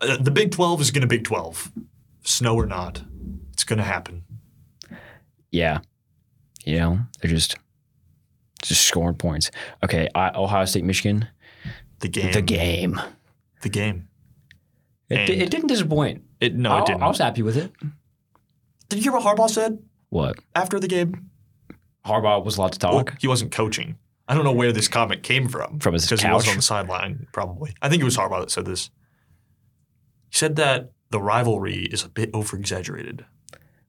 [0.00, 1.70] Uh, the Big Twelve is going to be Big Twelve,
[2.24, 3.02] snow or not.
[3.52, 4.22] It's going to happen.
[5.50, 5.80] Yeah,
[6.64, 7.56] you know they're just
[8.62, 9.50] just scoring points.
[9.84, 11.28] Okay, I, Ohio State, Michigan,
[12.00, 12.32] The game.
[12.32, 13.00] the game.
[13.62, 14.08] The game.
[15.08, 16.22] It, di- it didn't disappoint.
[16.40, 17.02] It no, I, it didn't.
[17.02, 17.72] I was happy with it.
[18.88, 19.78] Did you hear what Harbaugh said
[20.10, 21.30] What after the game?
[22.04, 23.96] Harbaugh was allowed to Well, talk he wasn't coaching.
[24.28, 25.78] I don't know where this comment came from.
[25.78, 27.74] from his because he wasn't on the sideline, probably.
[27.80, 28.90] I think it was Harbaugh that said this.
[30.30, 33.24] He said that the rivalry is a bit over exaggerated.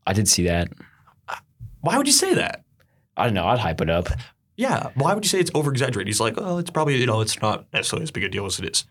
[0.07, 0.69] I did see that.
[1.81, 2.63] Why would you say that?
[3.17, 3.45] I don't know.
[3.47, 4.07] I'd hype it up.
[4.57, 6.07] Yeah, why would you say it's over exaggerated?
[6.07, 8.59] He's like, oh, it's probably, you know, it's not necessarily as big a deal as
[8.59, 8.83] it is.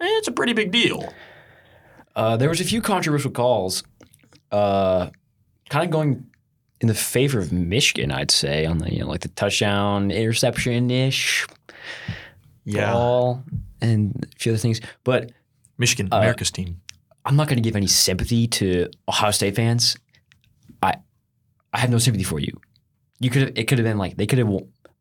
[0.00, 1.12] Eh, it's a pretty big deal.
[2.14, 3.82] Uh, there was a few controversial calls,
[4.50, 5.08] uh,
[5.70, 6.26] kind of going
[6.80, 8.10] in the favor of Michigan.
[8.10, 11.46] I'd say on the you know like the touchdown interception ish
[12.92, 13.44] call
[13.80, 14.80] and a few other things.
[15.04, 15.32] But
[15.78, 16.80] Michigan, Uh, America's team.
[17.24, 19.96] I'm not going to give any sympathy to Ohio State fans.
[21.72, 22.52] I have no sympathy for you.
[23.20, 24.50] You could have it could have been like they could have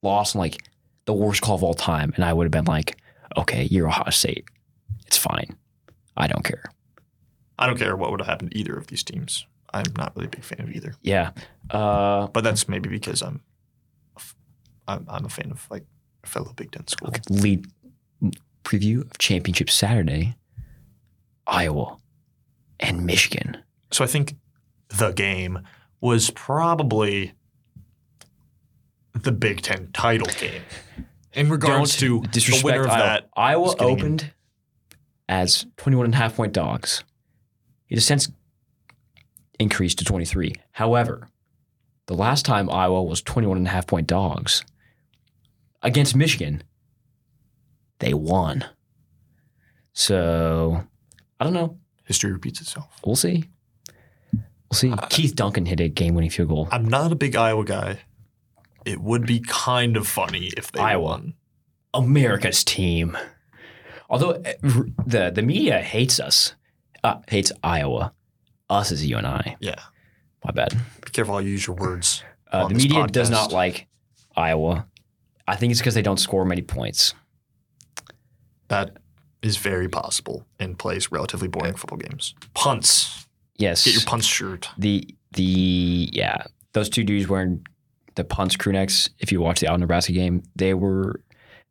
[0.01, 0.57] lost in like
[1.05, 2.97] the worst call of all time, and I would have been like,
[3.37, 4.45] okay, you're Ohio State.
[5.07, 5.55] It's fine.
[6.15, 6.65] I don't care.
[7.57, 9.45] I don't care what would have happened to either of these teams.
[9.73, 10.95] I'm not really a big fan of either.
[11.01, 11.31] Yeah.
[11.69, 13.41] Uh, But that's maybe because I'm,
[14.17, 14.21] a
[14.87, 15.85] I'm, I'm a fan of like
[16.23, 17.09] a fellow Big Ten school.
[17.09, 17.67] Okay, lead
[18.63, 20.35] preview of Championship Saturday,
[21.47, 21.97] Iowa
[22.79, 23.57] and Michigan.
[23.91, 24.35] So I think
[24.89, 25.59] the game
[26.01, 27.33] was probably
[29.13, 30.61] the Big Ten title game
[31.33, 33.03] in regards to the winner of Iowa.
[33.03, 33.29] that.
[33.35, 33.99] Iowa getting in.
[33.99, 34.31] opened
[35.27, 37.03] as 21 and a half point dogs.
[37.89, 38.31] It has since
[39.59, 40.55] increased to 23.
[40.71, 41.27] However,
[42.07, 44.63] the last time Iowa was 21 and a half point dogs
[45.81, 46.63] against Michigan,
[47.99, 48.65] they won.
[49.93, 50.83] So,
[51.39, 51.77] I don't know.
[52.05, 52.99] History repeats itself.
[53.05, 53.45] We'll see.
[54.71, 54.93] We'll see.
[55.09, 56.67] Keith Duncan hit a game-winning field goal.
[56.71, 57.99] I'm not a big Iowa guy.
[58.85, 61.03] It would be kind of funny if they Iowa.
[61.03, 61.33] won.
[61.93, 63.17] America's team.
[64.09, 64.53] Although uh,
[65.05, 66.55] the the media hates us,
[67.03, 68.13] uh, hates Iowa.
[68.69, 69.57] Us is you and I.
[69.59, 69.79] Yeah.
[70.45, 70.73] My bad.
[71.03, 72.23] Be careful how you use your words.
[72.51, 73.87] Uh, the media does not like
[74.35, 74.87] Iowa.
[75.47, 77.13] I think it's because they don't score many points.
[78.67, 78.97] That
[79.41, 82.35] is very possible and plays relatively boring football games.
[82.53, 83.27] Punts.
[83.59, 83.85] Yes.
[83.85, 84.67] Get your punts shirt.
[84.77, 86.43] the the yeah
[86.73, 87.65] those two dudes wearing
[88.15, 89.09] the punts crew necks.
[89.19, 91.21] If you watch the out Nebraska game, they were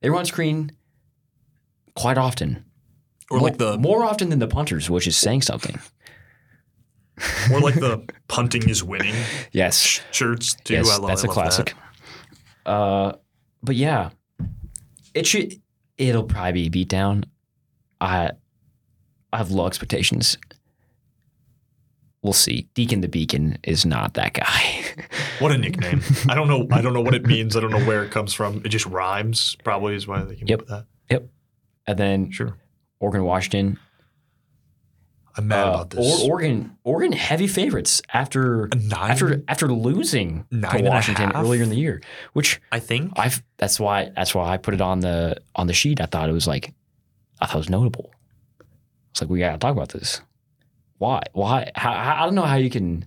[0.00, 0.70] they were on screen
[1.96, 2.64] quite often,
[3.30, 5.80] Or like the more often than the punters, which is saying something.
[7.52, 9.14] or like the punting is winning
[9.50, 10.74] Yes, sh- shirts too.
[10.74, 11.74] yes, I love, that's a classic.
[12.64, 13.12] Uh,
[13.62, 14.10] but yeah,
[15.14, 15.54] it should.
[15.96, 17.24] It'll probably be beat down.
[18.00, 18.30] I
[19.32, 20.38] I have low expectations.
[22.28, 22.68] We'll see.
[22.74, 24.84] Deacon the Beacon is not that guy.
[25.38, 26.02] What a nickname.
[26.28, 26.66] I don't know.
[26.72, 27.56] I don't know what it means.
[27.56, 28.60] I don't know where it comes from.
[28.64, 29.56] It just rhymes.
[29.64, 30.58] Probably is why they came Yep.
[30.58, 30.86] up with that.
[31.10, 31.28] Yep.
[31.86, 32.56] And then Sure.
[32.98, 33.78] Oregon Washington.
[35.36, 36.22] I'm mad Uh, about this.
[36.24, 39.10] Or, Oregon, Oregon heavy favorites after nine.
[39.12, 43.12] after after losing to Washington earlier in the year, which I think.
[43.16, 46.00] I that's why that's why I put it on the on the sheet.
[46.00, 46.74] I thought it was like
[47.40, 48.10] I thought it was notable.
[49.12, 50.20] It's like we gotta talk about this.
[50.98, 51.22] Why?
[51.32, 51.70] Why?
[51.74, 53.06] How, I don't know how you can.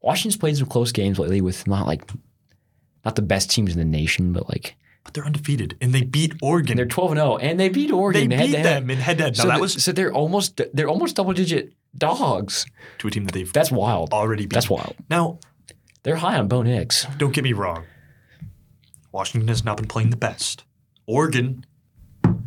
[0.00, 2.10] Washington's played some close games lately with not like
[3.04, 6.34] not the best teams in the nation, but like But they're undefeated and they beat
[6.42, 6.76] Oregon.
[6.76, 9.36] they're twelve and zero, and they beat Oregon head beat them in head to head.
[9.36, 12.64] So, that was so they're almost they're almost double digit dogs.
[12.98, 14.12] to a team that they've That's wild.
[14.12, 14.54] already beat.
[14.54, 14.94] That's wild.
[15.10, 15.38] Now,
[16.04, 17.06] They're high on Bo Nix.
[17.18, 17.84] don't get me wrong.
[19.12, 20.64] Washington has not been playing the best.
[21.06, 21.66] Oregon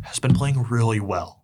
[0.01, 1.43] has been playing really well.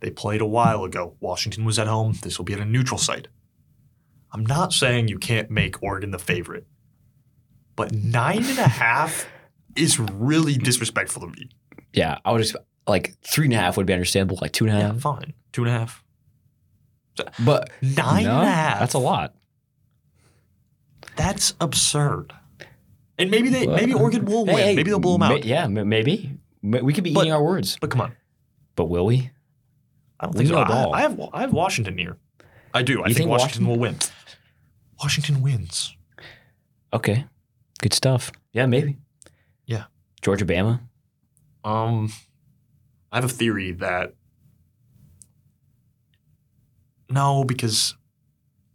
[0.00, 1.16] They played a while ago.
[1.20, 2.14] Washington was at home.
[2.22, 3.28] This will be at a neutral site.
[4.32, 6.66] I'm not saying you can't make Oregon the favorite,
[7.76, 9.26] but nine and a half
[9.76, 11.48] is really disrespectful to me.
[11.92, 12.56] Yeah, I would just
[12.86, 15.00] like three and a half would be understandable, like two and a Yeah, half.
[15.00, 15.32] fine.
[15.52, 16.04] Two and a half.
[17.42, 18.78] But Nine no, and a half.
[18.80, 19.34] That's a lot.
[21.16, 22.34] That's absurd.
[23.18, 24.56] And maybe they, maybe Oregon will win.
[24.58, 25.44] Hey, maybe they'll blow them out.
[25.44, 26.36] yeah, maybe.
[26.62, 28.12] We could be But- eating our words, But come on,
[28.74, 29.30] but will we?
[30.20, 30.72] I don't Leave think so.
[30.74, 30.74] it.
[30.74, 32.16] I, I have I have Washington here.
[32.72, 33.02] I do.
[33.02, 33.96] I You think, think Washington will win.
[35.02, 35.94] Washington wins.
[36.92, 37.26] Okay,
[37.82, 38.32] good stuff.
[38.52, 38.96] Yeah, maybe.
[39.66, 39.84] Yeah.
[40.22, 40.80] Georgia, Bama.
[41.64, 42.12] Um,
[43.12, 44.14] I have a theory that
[47.10, 47.94] no, because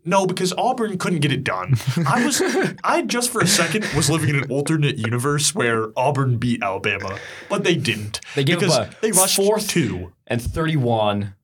[0.03, 1.75] no, because Auburn couldn't get it done.
[2.07, 2.41] I was
[2.83, 7.17] I just for a second was living in an alternate universe where Auburn beat Alabama,
[7.49, 8.19] but they didn't.
[8.35, 10.11] They gave because up a they rushed fourth- two.
[10.27, 11.35] and thirty-one.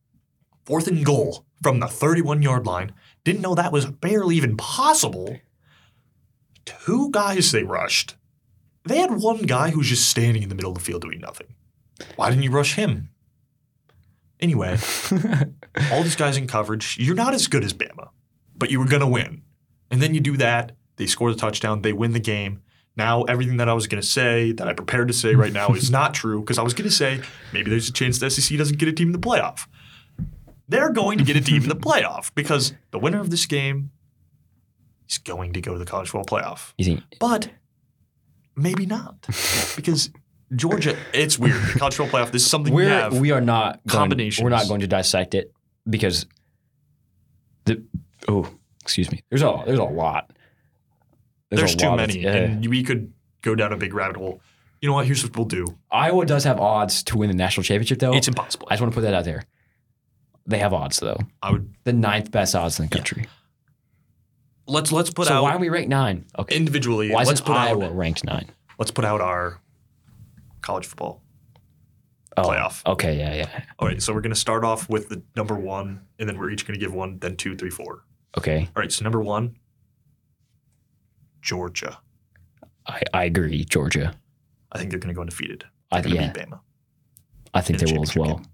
[0.66, 2.94] fourth and goal from the 31 yard line.
[3.24, 5.38] Didn't know that was barely even possible.
[6.66, 8.16] Two guys they rushed.
[8.86, 11.20] They had one guy who was just standing in the middle of the field doing
[11.20, 11.48] nothing.
[12.16, 13.10] Why didn't you rush him?
[14.40, 14.78] Anyway,
[15.92, 18.10] all these guys in coverage, you're not as good as Bama,
[18.58, 19.42] but you were going to win.
[19.92, 22.62] And then you do that, they score the touchdown, they win the game.
[22.96, 25.70] Now, everything that I was going to say, that I prepared to say right now,
[25.74, 27.22] is not true because I was going to say
[27.54, 29.68] maybe there's a chance the SEC doesn't get a team in the playoff.
[30.68, 33.92] They're going to get a team in the playoff because the winner of this game
[35.08, 36.74] is going to go to the college football playoff.
[36.78, 37.04] You think?
[37.20, 37.50] But
[38.56, 39.28] maybe not
[39.76, 40.10] because
[40.56, 41.62] Georgia, it's weird.
[41.62, 43.18] The college football playoff, this is something we We're have.
[43.18, 44.44] we are not going, combinations.
[44.44, 45.54] We're not going to dissect it
[45.90, 46.26] because
[48.28, 48.50] oh
[48.82, 49.24] excuse me.
[49.30, 50.32] There's a there's a lot.
[51.50, 54.18] There's, a too lot of- many, uh, and we could go down a big rabbit
[54.18, 54.42] hole.
[54.82, 55.06] You know what?
[55.06, 55.66] Here's what we'll do.
[55.90, 58.14] Iowa does have odds to win the national championship though.
[58.14, 58.68] It's impossible.
[58.70, 59.44] I just want to put that out there.
[60.46, 61.18] They have odds though.
[61.42, 63.26] I would The ninth best odds in the country.
[64.68, 66.26] let's let's put so out why are we ranked nine?
[66.38, 66.56] Okay.
[66.56, 67.12] individually.
[67.12, 68.50] Why let's put Iowa out ranked nine?
[68.78, 69.60] let's put out our
[70.62, 71.22] college football.
[72.36, 72.86] Oh, Playoff.
[72.86, 73.64] Okay, yeah, yeah.
[73.80, 76.68] All right, so we're gonna start off with the number one, and then we're each
[76.68, 78.04] gonna give one, then two, three, four.
[78.38, 79.58] Okay, All right, so number one,
[81.42, 82.00] Georgia.
[82.86, 83.66] I, I agree.
[83.66, 84.14] Georgia.
[84.72, 85.64] I think they're gonna go undefeated.
[85.92, 86.60] I, They're gonna yeah, beat Bama.
[87.54, 88.36] I think they will as well.
[88.36, 88.46] game.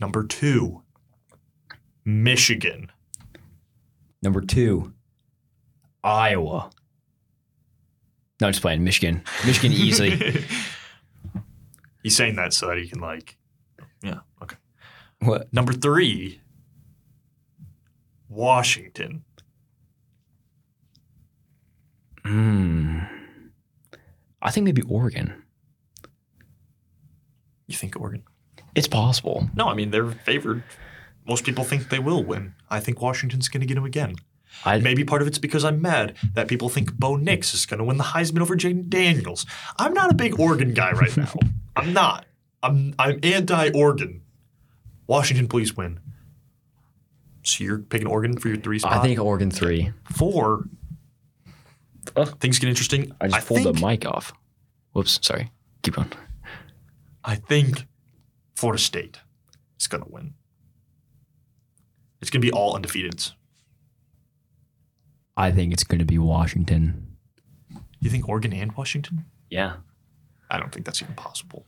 [0.00, 0.82] Number two,
[2.04, 2.90] Michigan.
[4.22, 4.92] Number two,
[6.04, 6.70] Iowa.
[8.40, 8.84] No, I'm just playing.
[8.84, 9.22] Michigan.
[9.44, 10.16] Michigan easily.
[12.02, 13.36] He's saying that so that he can like,
[14.02, 14.56] yeah, okay.
[15.20, 15.52] what?
[15.52, 16.40] Number three,
[18.28, 19.24] Washington.
[22.24, 23.00] Hmm.
[24.40, 25.42] I think maybe Oregon.
[27.66, 28.22] You think Oregon?
[28.74, 29.48] It's possible.
[29.54, 30.62] No, I mean they're favored
[31.28, 32.54] most people think they will win.
[32.70, 34.14] I think Washington's going to get him again.
[34.64, 37.78] I Maybe part of it's because I'm mad that people think Bo Nix is going
[37.78, 39.44] to win the Heisman over Jayden Daniels.
[39.78, 41.34] I'm not a big Oregon guy right now.
[41.76, 42.24] I'm not.
[42.62, 44.22] I'm I'm anti-Oregon.
[45.06, 46.00] Washington, please win.
[47.48, 48.92] So you're picking Oregon for your three spot.
[48.92, 49.92] I think Oregon three.
[50.12, 50.64] four.
[52.14, 52.38] Ugh.
[52.40, 53.12] Things get interesting.
[53.20, 54.32] I just pulled think, the mic off.
[54.92, 55.50] Whoops, sorry.
[55.82, 56.12] Keep going.
[57.24, 57.86] I think
[58.54, 59.20] Florida State
[59.80, 60.34] is going to win.
[62.20, 63.32] It's going to be all undefeateds.
[65.36, 67.16] I think it's going to be Washington.
[68.00, 69.24] You think Oregon and Washington?
[69.50, 69.76] Yeah.
[70.50, 71.64] I don't think that's even possible.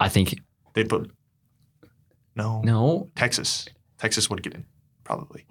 [0.00, 0.40] I think
[0.74, 1.10] They put
[2.34, 3.10] no, no.
[3.14, 3.68] Texas.
[3.98, 4.64] Texas would get in
[5.04, 5.46] probably.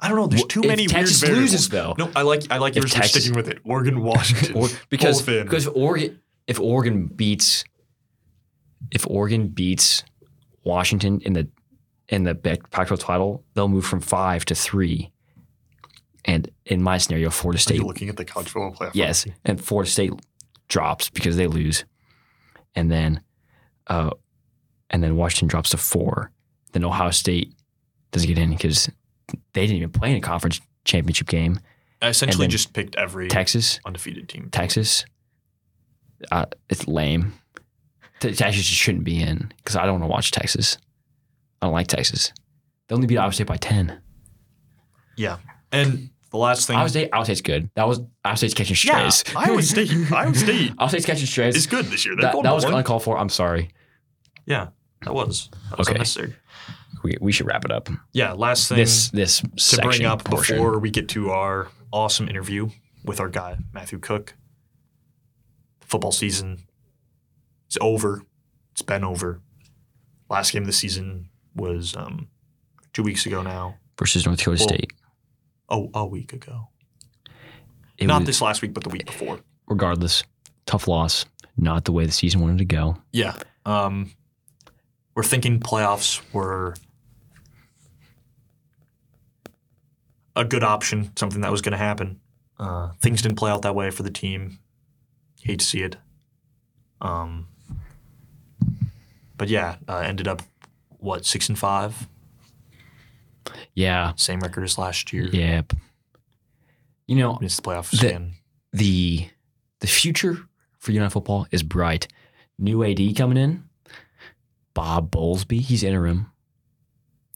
[0.00, 0.26] I don't know.
[0.28, 1.52] There's too if many Texas weird variables.
[1.52, 1.94] loses, though.
[1.98, 2.92] No, I like I like yours.
[2.92, 3.58] Texas- sticking with it.
[3.64, 5.44] Oregon, Washington, Or, because both in.
[5.44, 7.64] because Oregon if Oregon beats
[8.90, 10.02] if Oregon beats
[10.64, 11.48] Washington in the
[12.08, 15.12] in the Pac-12 title, they'll move from five to three.
[16.24, 18.90] And in my scenario, Florida State you looking at the college football playoff?
[18.94, 20.12] Yes, and Florida State
[20.68, 21.84] drops because they lose,
[22.74, 23.22] and then,
[23.86, 24.10] uh,
[24.90, 26.30] and then Washington drops to four.
[26.72, 27.54] Then Ohio State
[28.12, 28.90] doesn't get in because
[29.52, 31.60] they didn't even play in a conference championship game.
[32.02, 34.48] I essentially just picked every Texas, undefeated team.
[34.50, 35.04] Texas,
[36.32, 37.34] uh, it's lame.
[38.20, 40.78] Te- Texas just shouldn't be in because I don't want to watch Texas.
[41.60, 42.32] I don't like Texas.
[42.88, 44.00] They only beat Iowa State by ten.
[45.16, 45.36] Yeah,
[45.70, 46.76] and the last thing.
[46.76, 47.70] Iowa State, Iowa State's good.
[47.74, 49.36] That was Iowa State's catching yeah, strays.
[49.36, 49.90] Iowa State.
[50.12, 51.54] Iowa State Iowa State's catching strays.
[51.56, 52.14] is good this year.
[52.16, 52.74] They're that, that was win.
[52.74, 53.18] uncalled for.
[53.18, 53.70] I'm sorry.
[54.46, 54.68] Yeah,
[55.04, 55.50] that was.
[55.68, 55.94] That was Okay.
[55.96, 56.34] unnecessary.
[57.02, 57.88] We, we should wrap it up.
[58.12, 60.56] Yeah, last thing This this to bring up portion.
[60.56, 62.68] before we get to our awesome interview
[63.04, 64.34] with our guy Matthew Cook.
[65.80, 66.58] Football season
[67.68, 68.22] is over.
[68.72, 69.40] It's been over.
[70.28, 72.28] Last game of the season was um,
[72.92, 73.76] two weeks ago now.
[73.98, 74.92] versus North Dakota Well, State.
[75.68, 76.68] Oh, a week ago.
[77.98, 79.40] It Not was, this last week, but the week before.
[79.68, 80.22] regardless,
[80.66, 81.24] tough loss.
[81.56, 82.96] Not the way the season wanted to go.
[83.12, 83.34] Yeah.
[83.66, 84.12] Um,
[85.14, 86.74] we're thinking playoffs were
[90.36, 92.20] a good option, something that was going to happen.
[92.58, 94.58] Uh, things didn't play out that way for the team.
[95.42, 95.96] Hate to see it.
[97.00, 97.48] Um,
[99.36, 100.42] but yeah, uh, ended up
[100.98, 102.06] what six and five,
[103.74, 104.12] Yeah.
[104.16, 105.28] same record as last year.
[105.28, 105.72] Yep.
[107.06, 108.34] You know the playoffs The- again.
[108.72, 109.30] the
[109.80, 110.46] the future
[110.78, 112.06] for United football is bright.
[112.58, 113.64] New AD coming in.
[114.74, 116.30] Bob Bowlesby, he's interim.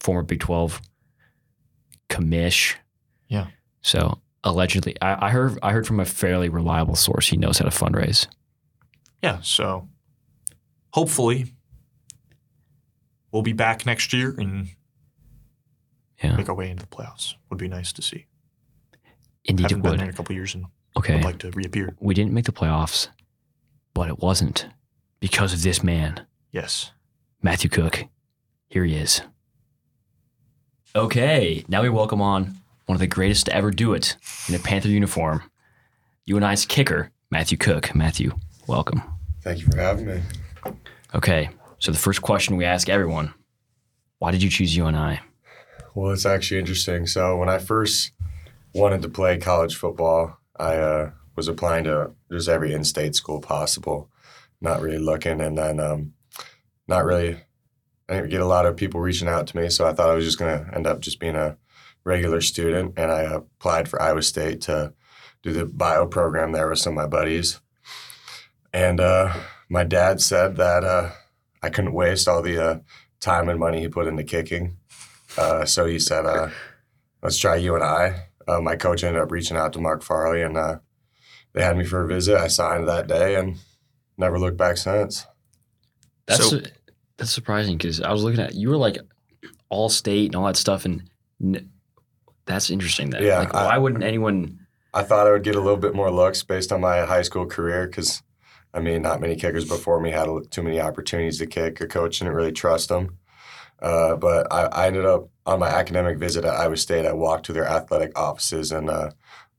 [0.01, 0.83] Former Big Twelve
[2.11, 2.75] commish.
[3.29, 3.47] Yeah.
[3.83, 7.29] So allegedly, I, I heard I heard from a fairly reliable source.
[7.29, 8.27] He knows how to fundraise.
[9.23, 9.89] Yeah, so
[10.93, 11.53] hopefully
[13.33, 14.69] we'll be back next year and
[16.23, 16.37] Yeah.
[16.37, 17.35] make our way into the playoffs.
[17.51, 18.27] Would be nice to see.
[19.45, 20.01] Indeed, it Haven't been would.
[20.01, 21.17] there in a couple years and Okay.
[21.17, 21.97] would like to reappear.
[22.01, 23.09] we didn't make the playoffs,
[23.95, 24.69] but it wasn't
[25.21, 26.93] because of this man, Yes.
[27.43, 28.05] Matthew Cook.
[28.69, 29.23] Here he is.
[30.97, 32.57] Okay, now we welcome on
[32.87, 34.17] one of the greatest to ever do it
[34.49, 35.43] in a Panther uniform.
[36.27, 37.95] UNI's kicker, Matthew Cook.
[37.95, 38.33] Matthew,
[38.67, 39.03] welcome.
[39.43, 40.23] Thank you for having me.
[41.15, 43.35] Okay, so the first question we ask everyone
[44.19, 45.21] why did you choose UNI?
[45.95, 47.07] Well, it's actually interesting.
[47.07, 48.13] So when I first
[48.75, 54.09] wanted to play college football, I uh, was applying to just every in-state school possible,
[54.61, 56.15] not really looking, and then um,
[56.89, 57.39] not really.
[58.09, 60.15] I didn't get a lot of people reaching out to me, so I thought I
[60.15, 61.57] was just going to end up just being a
[62.05, 64.93] regular student, and I applied for Iowa State to
[65.43, 67.61] do the bio program there with some of my buddies.
[68.73, 69.33] And uh,
[69.69, 71.11] my dad said that uh,
[71.63, 72.79] I couldn't waste all the uh,
[73.21, 74.77] time and money he put into kicking.
[75.39, 76.49] Uh, so he said, uh,
[77.23, 78.17] let's try UNI.
[78.47, 80.77] Uh, my coach ended up reaching out to Mark Farley and uh,
[81.53, 82.37] they had me for a visit.
[82.37, 83.57] I signed that day and
[84.19, 85.27] never looked back since.
[86.27, 86.61] That's So-
[87.17, 88.99] that's surprising because I was looking at you were like
[89.69, 91.09] all state and all that stuff, and
[91.41, 91.71] n-
[92.47, 93.13] that's interesting.
[93.13, 94.61] Yeah, like I- why wouldn't anyone?
[94.93, 97.47] I thought I would get a little bit more looks based on my high school
[97.47, 98.23] career because,
[98.73, 101.81] I mean, not many kickers before me had too many opportunities to kick.
[101.81, 103.19] A coach didn't really trust them.
[103.83, 107.07] Uh, but I, I ended up on my academic visit at Iowa State.
[107.07, 109.11] I walked to their athletic offices, and uh,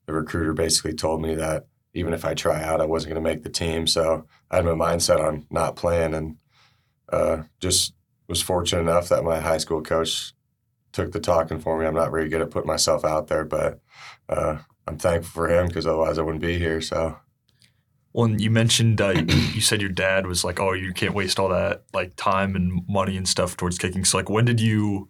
[0.05, 3.29] the recruiter basically told me that even if I try out, I wasn't going to
[3.29, 3.87] make the team.
[3.87, 6.37] So I had my mindset on not playing, and
[7.11, 7.93] uh, just
[8.27, 10.33] was fortunate enough that my high school coach
[10.95, 11.85] took the talking for me.
[11.85, 13.79] I'm not very good at putting myself out there, but
[14.29, 16.79] uh, I'm thankful for him because otherwise I wouldn't be here.
[16.81, 17.17] So
[18.13, 19.09] Well, and you mentioned uh,
[19.53, 22.81] you said your dad was like, "Oh, you can't waste all that like time and
[22.87, 25.09] money and stuff towards kicking." So, like, when did you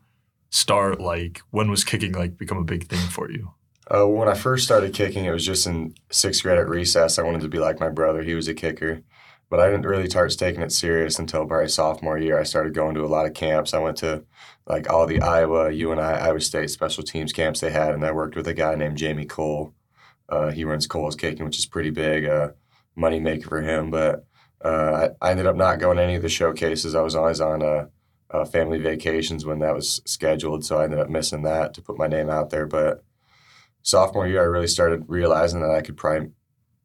[0.50, 1.00] start?
[1.00, 3.52] Like, when was kicking like become a big thing for you?
[3.94, 7.20] Uh, when I first started kicking, it was just in sixth grade at recess.
[7.20, 8.24] I wanted to be like my brother.
[8.24, 9.04] He was a kicker.
[9.50, 12.40] But I didn't really start taking it serious until probably sophomore year.
[12.40, 13.74] I started going to a lot of camps.
[13.74, 14.24] I went to
[14.68, 18.36] like all the Iowa, UNI, Iowa State special teams camps they had, and I worked
[18.36, 19.74] with a guy named Jamie Kohl.
[20.28, 22.50] Uh, he runs Kohl's Kicking, which is pretty big, uh,
[22.96, 23.92] money maker for him.
[23.92, 24.26] But
[24.64, 26.96] uh, I, I, ended up not going to any of the showcases.
[26.96, 27.86] I was always on uh,
[28.32, 32.00] uh, family vacations when that was scheduled, so I ended up missing that to put
[32.00, 32.66] my name out there.
[32.66, 33.04] But
[33.84, 36.32] sophomore year, I really started realizing that I could probably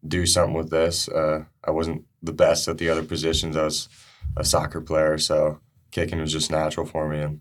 [0.06, 1.08] do something with this.
[1.08, 3.57] Uh, I wasn't the best at the other positions.
[3.57, 3.89] I was
[4.37, 5.61] a soccer player, so
[5.91, 7.41] kicking was just natural for me, and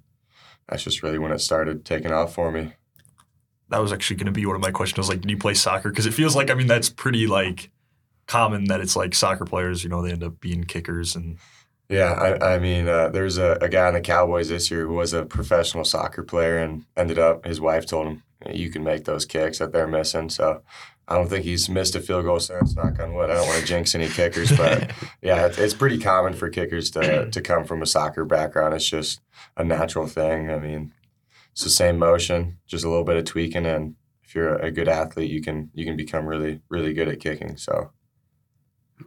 [0.68, 2.74] that's just really when it started taking off for me.
[3.70, 4.98] That was actually going to be one of my questions.
[4.98, 5.90] I was like, did you play soccer?
[5.90, 7.70] Because it feels like, I mean, that's pretty like
[8.28, 11.38] common that it's like soccer players, you know, they end up being kickers and.
[11.92, 14.94] Yeah, I, I mean, uh, there's a, a guy in the Cowboys this year who
[14.94, 18.24] was a professional soccer player and ended up, his wife told him,
[18.54, 20.30] you can make those kicks that they're missing.
[20.30, 20.62] So
[21.10, 22.76] I don't think he's missed a field goal since.
[22.76, 23.32] Knock on wood.
[23.32, 24.92] I don't want to jinx any kickers, but
[25.24, 28.76] yeah, it's, it's pretty common for kickers to to come from a soccer background.
[28.76, 29.20] It's just
[29.58, 30.52] a natural thing.
[30.52, 30.94] I mean,
[31.52, 34.88] it's the same motion, just a little bit of tweaking, and if you're a good
[34.88, 37.58] athlete, you can you can become really really good at kicking.
[37.58, 37.92] So.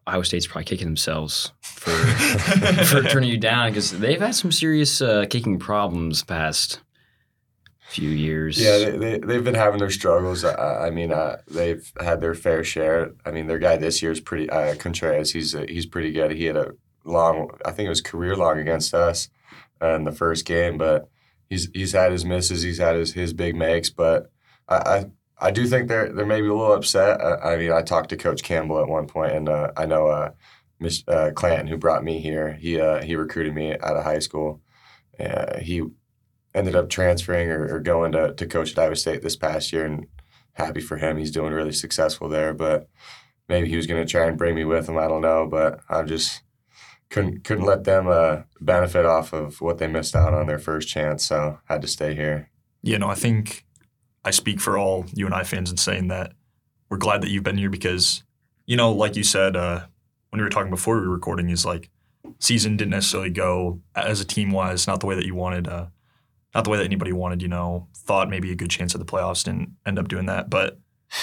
[0.06, 1.90] Iowa State's probably kicking themselves for
[2.86, 6.80] for turning you down because they've had some serious uh, kicking problems past
[7.92, 8.60] few years.
[8.60, 10.44] Yeah, they, they, they've been having their struggles.
[10.44, 13.12] I, I mean, uh, they've had their fair share.
[13.26, 16.32] I mean, their guy this year is pretty, uh, Contreraz, he's, uh, he's pretty good.
[16.32, 16.72] He had a
[17.04, 19.28] long, I think it was career long against us
[19.82, 21.08] uh, in the first game, but
[21.50, 24.30] he's he's had his misses, he's had his, his big makes, but
[24.68, 25.04] I, I
[25.48, 27.20] I do think they're they're maybe a little upset.
[27.20, 30.06] I, I mean, I talked to Coach Campbell at one point, and uh, I know
[30.06, 30.30] uh,
[30.78, 34.20] Miss uh, Clanton, who brought me here, he uh, he recruited me out of high
[34.20, 34.60] school.
[35.18, 35.82] Uh, he
[36.54, 39.84] ended up transferring or, or, going to, to coach at Iowa State this past year,
[39.84, 40.06] and
[40.54, 41.16] happy for him.
[41.16, 42.52] He's doing really successful there.
[42.52, 42.88] But
[43.48, 44.98] maybe he was going to try and bring me with him.
[44.98, 46.42] I don't know, but I just
[47.10, 50.88] couldn't couldn't let them uh, benefit off of what they missed out on their first
[50.88, 51.26] chance.
[51.26, 52.50] So had to stay here.
[52.82, 53.64] Yeah, no, I think
[54.24, 56.32] I speak for all UNI fans in saying that
[56.88, 58.24] we're glad that you've been here because,
[58.66, 59.86] you know, like you said uh,
[60.30, 61.90] when we were talking before we were recording, is like
[62.38, 65.68] season didn't necessarily go as a team wise, not the way that you wanted.
[65.68, 65.86] Uh,
[66.54, 69.06] not the way that anybody wanted, you know, thought maybe a good chance at the
[69.06, 70.50] playoffs, didn't end up doing that.
[70.50, 70.78] But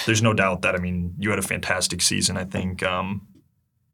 [0.06, 2.36] there's no doubt that, I mean, you had a fantastic season.
[2.36, 3.28] I think um,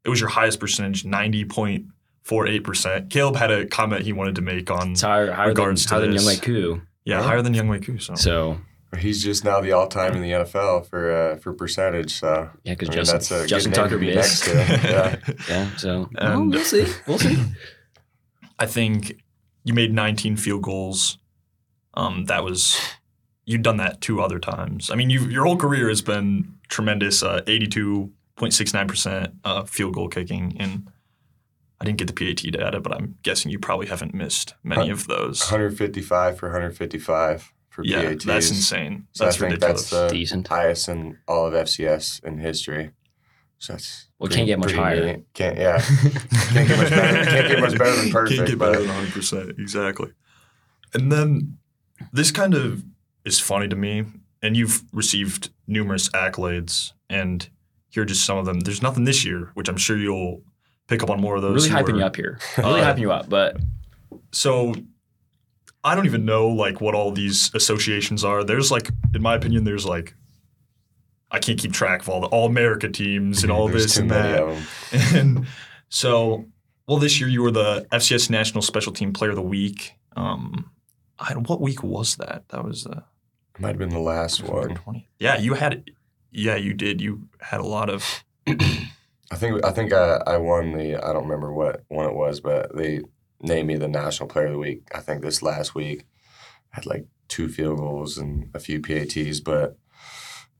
[0.04, 3.10] it was your highest percentage, 90.48%.
[3.10, 5.94] Caleb had a comment he wanted to make on it's higher, higher regards than, to
[6.06, 6.24] higher this.
[6.24, 6.82] than Younghoe Koo.
[7.04, 7.98] Yeah, yeah, higher than Younghoe Koo.
[7.98, 8.14] So.
[8.14, 8.58] so
[8.98, 12.18] He's just now the all-time in the NFL for uh, for percentage.
[12.18, 14.54] So yeah, because Justin, that's a Justin Tucker be next to.
[14.54, 15.16] Yeah,
[15.48, 15.76] yeah.
[15.76, 16.86] So and, well, we'll see.
[17.06, 17.36] We'll see.
[18.58, 19.20] I think
[19.64, 21.18] you made 19 field goals
[21.96, 22.78] um, that was
[23.44, 24.90] you'd done that two other times.
[24.90, 27.22] I mean, you your whole career has been tremendous.
[27.22, 30.90] Uh, Eighty-two point six nine percent uh, field goal kicking, and
[31.80, 35.06] I didn't get the PAT data, but I'm guessing you probably haven't missed many of
[35.08, 35.40] those.
[35.40, 38.24] 155 for 155 for yeah, PATs.
[38.24, 39.06] that's insane.
[39.12, 39.90] So that's I ridiculous.
[39.90, 40.48] That's the Decent.
[40.48, 42.92] highest in all of FCS in history.
[43.58, 45.16] So that's well, pretty, can't get much higher.
[45.16, 45.24] Neat.
[45.34, 47.30] Can't yeah, can't get much better.
[47.30, 48.36] Can't get much better than perfect.
[48.36, 50.12] Can't get better than 100 percent exactly.
[50.94, 51.58] And then
[52.12, 52.84] this kind of
[53.24, 54.04] is funny to me,
[54.42, 57.48] and you've received numerous accolades, and
[57.88, 58.60] here are just some of them.
[58.60, 60.42] There's nothing this year, which I'm sure you'll
[60.86, 61.68] pick up on more of those.
[61.68, 62.38] Really hyping were, you up here.
[62.58, 63.56] Really uh, hyping you up, but
[64.32, 64.74] so
[65.82, 68.44] I don't even know like what all these associations are.
[68.44, 70.14] There's like, in my opinion, there's like
[71.30, 74.58] I can't keep track of all the all America teams and all this and that.
[75.14, 75.46] And
[75.88, 76.46] so,
[76.86, 79.92] well, this year you were the FCS National Special Team Player of the Week.
[80.16, 80.70] Um,
[81.18, 82.44] I, what week was that?
[82.48, 83.02] That was uh,
[83.54, 84.74] it might have been the last one.
[84.74, 85.08] 20.
[85.18, 85.90] Yeah, you had.
[86.30, 87.00] Yeah, you did.
[87.00, 88.24] You had a lot of.
[88.46, 92.40] I think I think I, I won the I don't remember what one it was,
[92.40, 93.00] but they
[93.40, 94.82] named me the National Player of the Week.
[94.94, 96.06] I think this last week
[96.72, 99.76] I had like two field goals and a few PATs, but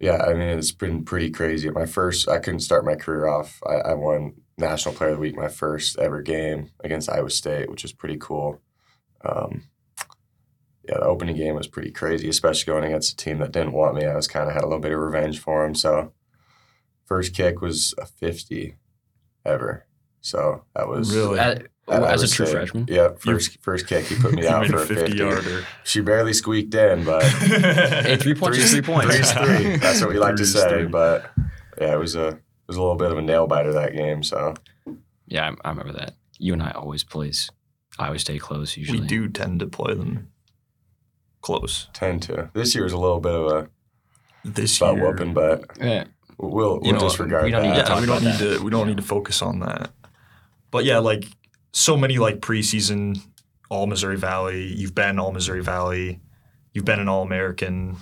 [0.01, 1.71] yeah, I mean it's been pretty crazy.
[1.71, 3.61] My first, I couldn't start my career off.
[3.67, 7.71] I, I won National Player of the Week my first ever game against Iowa State,
[7.71, 8.61] which was pretty cool.
[9.25, 9.65] Um,
[10.89, 13.97] yeah, the opening game was pretty crazy, especially going against a team that didn't want
[13.97, 14.05] me.
[14.05, 15.75] I was kind of had a little bit of revenge for them.
[15.75, 16.13] So,
[17.05, 18.77] first kick was a 50
[19.45, 19.87] ever.
[20.21, 22.87] So that was really at, as a true say, freshman.
[22.89, 25.65] Yeah, first you, first kick he put me out for a 50, 50 yarder.
[25.85, 29.15] She barely squeaked in, but hey, three points is three points.
[29.15, 29.77] Three's three.
[29.79, 30.69] That's what we like to say.
[30.69, 30.87] Three.
[30.87, 31.31] But
[31.81, 34.25] yeah, it was a it was a little bit of a nail biter that game.
[34.25, 34.55] So
[35.27, 36.15] yeah, I, I remember that.
[36.39, 37.51] UNI always plays.
[37.99, 38.77] I always stay close.
[38.77, 40.33] Usually we do tend to play them
[41.47, 41.89] close.
[41.93, 42.51] tend to.
[42.55, 43.69] This year was a little bit of a
[44.45, 46.05] This butt year, whooping, but Yeah.
[46.39, 47.87] we'll, You we'll know, disregard we don't need that.
[47.87, 48.59] to yeah, we don't need that.
[48.59, 49.91] to we don't need to focus on that.
[50.71, 51.25] But yeah, like
[51.73, 53.21] so many like preseason
[53.69, 54.67] all Missouri Valley.
[54.75, 56.21] You've been all Missouri Valley.
[56.73, 57.97] You've been an all American,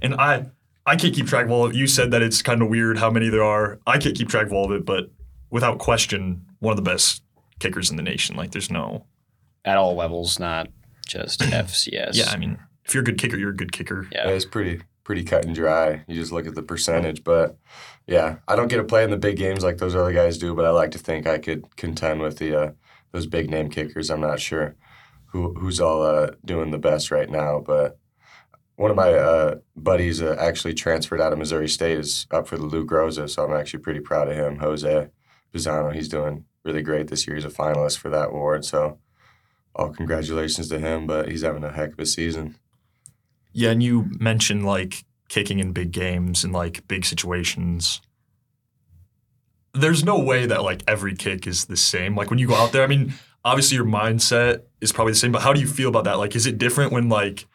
[0.00, 0.46] and I
[0.86, 1.76] I can't keep track of all of it.
[1.76, 3.78] You said that it's kind of weird how many there are.
[3.86, 5.10] I can't keep track of all of it, but
[5.50, 7.22] without question, one of the best
[7.58, 8.36] kickers in the nation.
[8.36, 9.06] Like there's no
[9.64, 10.68] At all levels, not
[11.06, 12.10] just FCS.
[12.14, 12.30] yeah.
[12.30, 14.08] I mean, if you're a good kicker, you're a good kicker.
[14.12, 14.28] yeah.
[14.28, 16.02] It's pretty pretty cut and dry.
[16.08, 17.58] You just look at the percentage, but
[18.06, 20.54] yeah, I don't get to play in the big games like those other guys do.
[20.54, 22.70] But I like to think I could contend with the uh,
[23.12, 24.10] those big name kickers.
[24.10, 24.76] I'm not sure
[25.26, 27.98] who who's all uh, doing the best right now, but
[28.76, 32.56] one of my uh, buddies uh, actually transferred out of Missouri State is up for
[32.56, 34.58] the Lou Groza, so I'm actually pretty proud of him.
[34.58, 35.08] Jose
[35.52, 37.36] Pizano, he's doing really great this year.
[37.36, 38.98] He's a finalist for that award, so
[39.76, 41.06] all congratulations to him.
[41.06, 42.56] But he's having a heck of a season.
[43.54, 48.02] Yeah, and you mentioned like kicking in big games and like big situations.
[49.72, 52.14] There's no way that like every kick is the same.
[52.14, 55.32] Like when you go out there, I mean, obviously your mindset is probably the same,
[55.32, 56.18] but how do you feel about that?
[56.18, 57.46] Like, is it different when like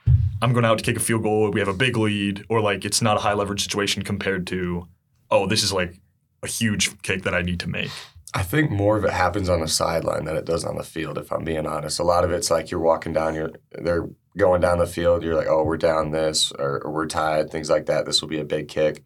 [0.42, 2.86] I'm going out to kick a field goal, we have a big lead, or like
[2.86, 4.88] it's not a high leverage situation compared to,
[5.30, 6.00] oh, this is like
[6.44, 7.92] a huge kick that I need to make?
[8.34, 11.18] I think more of it happens on the sideline than it does on the field.
[11.18, 14.08] If I'm being honest, a lot of it's like you're walking down, you're they're
[14.38, 15.24] going down the field.
[15.24, 18.06] You're like, oh, we're down this, or, or we're tied, things like that.
[18.06, 19.04] This will be a big kick.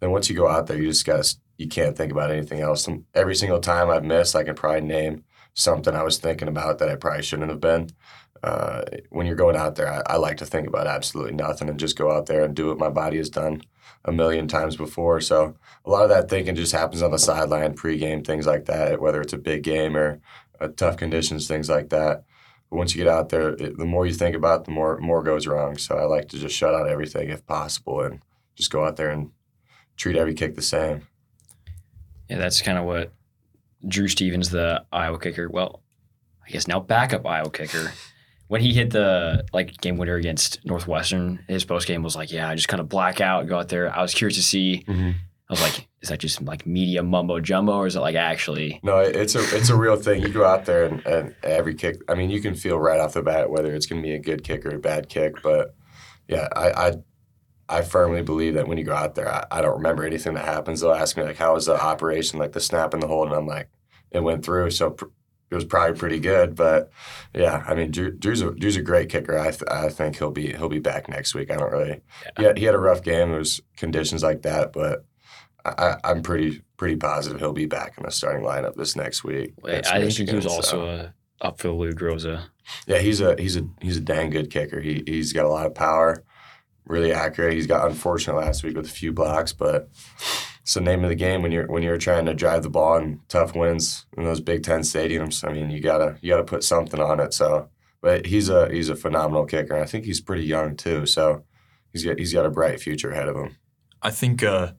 [0.00, 2.86] Then once you go out there, you just got you can't think about anything else.
[2.88, 6.78] And every single time I've missed, I can probably name something I was thinking about
[6.78, 7.90] that I probably shouldn't have been.
[8.42, 11.78] Uh, when you're going out there, I, I like to think about absolutely nothing and
[11.78, 13.62] just go out there and do what my body has done
[14.04, 15.20] a million times before.
[15.20, 15.54] So
[15.84, 19.20] a lot of that thinking just happens on the sideline, pregame, things like that, whether
[19.20, 20.20] it's a big game or
[20.60, 22.24] uh, tough conditions, things like that.
[22.74, 24.98] But once you get out there, it, the more you think about it, the more
[24.98, 25.78] more goes wrong.
[25.78, 28.18] So I like to just shut out everything if possible and
[28.56, 29.30] just go out there and
[29.96, 31.06] treat every kick the same.
[32.28, 33.12] Yeah, that's kind of what
[33.86, 35.84] Drew Stevens, the Iowa kicker, well,
[36.44, 37.92] I guess now backup Iowa kicker,
[38.48, 42.48] when he hit the like game winner against Northwestern, his post game was like, "Yeah,
[42.48, 44.84] I just kind of black out, go out there." I was curious to see.
[44.88, 45.10] Mm-hmm.
[45.48, 48.78] I was like, "Is that just like media mumbo jumbo, or is it like actually?"
[48.82, 50.20] No, it's a it's a real thing.
[50.20, 51.96] You go out there and, and every kick.
[52.10, 54.18] I mean, you can feel right off the bat whether it's going to be a
[54.18, 55.42] good kick or a bad kick.
[55.42, 55.74] But
[56.28, 56.92] yeah, I I,
[57.78, 60.44] I firmly believe that when you go out there, I, I don't remember anything that
[60.44, 60.82] happens.
[60.82, 63.34] They'll ask me like, "How was the operation?" Like the snap in the hole, and
[63.34, 63.70] I'm like,
[64.10, 65.06] "It went through." So pr-
[65.50, 66.54] it was probably pretty good.
[66.54, 66.90] But
[67.34, 69.38] yeah, I mean, Drew, Drew's a Drew's a great kicker.
[69.38, 71.50] I th- I think he'll be he'll be back next week.
[71.50, 72.02] I don't really.
[72.38, 73.32] Yeah, he had a rough game.
[73.32, 75.06] It was conditions like that, but.
[75.64, 79.54] I, I'm pretty pretty positive he'll be back in the starting lineup this next week.
[79.64, 80.86] I against didn't think he was Michigan, also so.
[80.86, 81.10] uh,
[81.40, 82.44] up for Lou Groza.
[82.86, 84.80] Yeah, he's a he's a he's a dang good kicker.
[84.80, 86.22] He he's got a lot of power,
[86.86, 87.54] really accurate.
[87.54, 89.88] He's got unfortunate last week with a few blocks, but
[90.62, 92.96] it's the name of the game when you're when you're trying to drive the ball
[92.96, 95.46] in tough wins in those Big Ten stadiums.
[95.46, 97.34] I mean, you gotta you gotta put something on it.
[97.34, 97.68] So,
[98.00, 99.74] but he's a he's a phenomenal kicker.
[99.74, 101.04] And I think he's pretty young too.
[101.04, 101.44] So
[101.92, 103.56] he's got he's got a bright future ahead of him.
[104.00, 104.72] I think uh,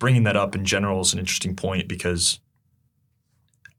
[0.00, 2.40] bringing that up in general is an interesting point because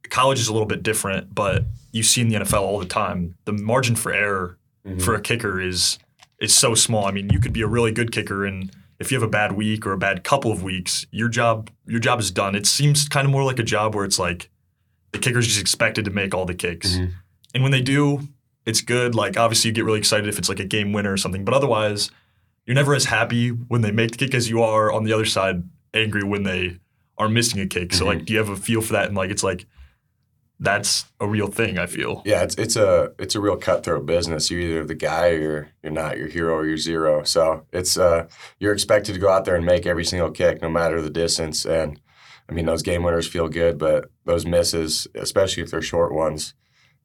[0.09, 3.35] college is a little bit different, but you see in the NFL all the time
[3.45, 4.57] the margin for error
[4.99, 5.99] for a kicker is
[6.39, 7.05] is so small.
[7.05, 9.51] I mean, you could be a really good kicker, and if you have a bad
[9.51, 12.55] week or a bad couple of weeks, your job your job is done.
[12.55, 14.49] It seems kind of more like a job where it's like
[15.11, 17.11] the kicker's just expected to make all the kicks, Mhm.
[17.53, 18.29] and when they do,
[18.65, 19.13] it's good.
[19.15, 21.53] Like obviously, you get really excited if it's like a game winner or something, but
[21.53, 22.09] otherwise,
[22.65, 25.25] you're never as happy when they make the kick as you are on the other
[25.25, 25.63] side
[25.93, 26.79] angry when they
[27.17, 27.93] are missing a kick.
[27.93, 29.07] So like, do you have a feel for that?
[29.07, 29.65] And like, it's like
[30.61, 31.77] that's a real thing.
[31.77, 32.21] I feel.
[32.25, 34.51] Yeah, it's it's a it's a real cutthroat business.
[34.51, 36.17] You're either the guy or you're, you're not.
[36.17, 37.23] You're hero or you're zero.
[37.23, 38.27] So it's uh
[38.59, 41.65] you're expected to go out there and make every single kick, no matter the distance.
[41.65, 41.99] And
[42.49, 46.53] I mean, those game winners feel good, but those misses, especially if they're short ones,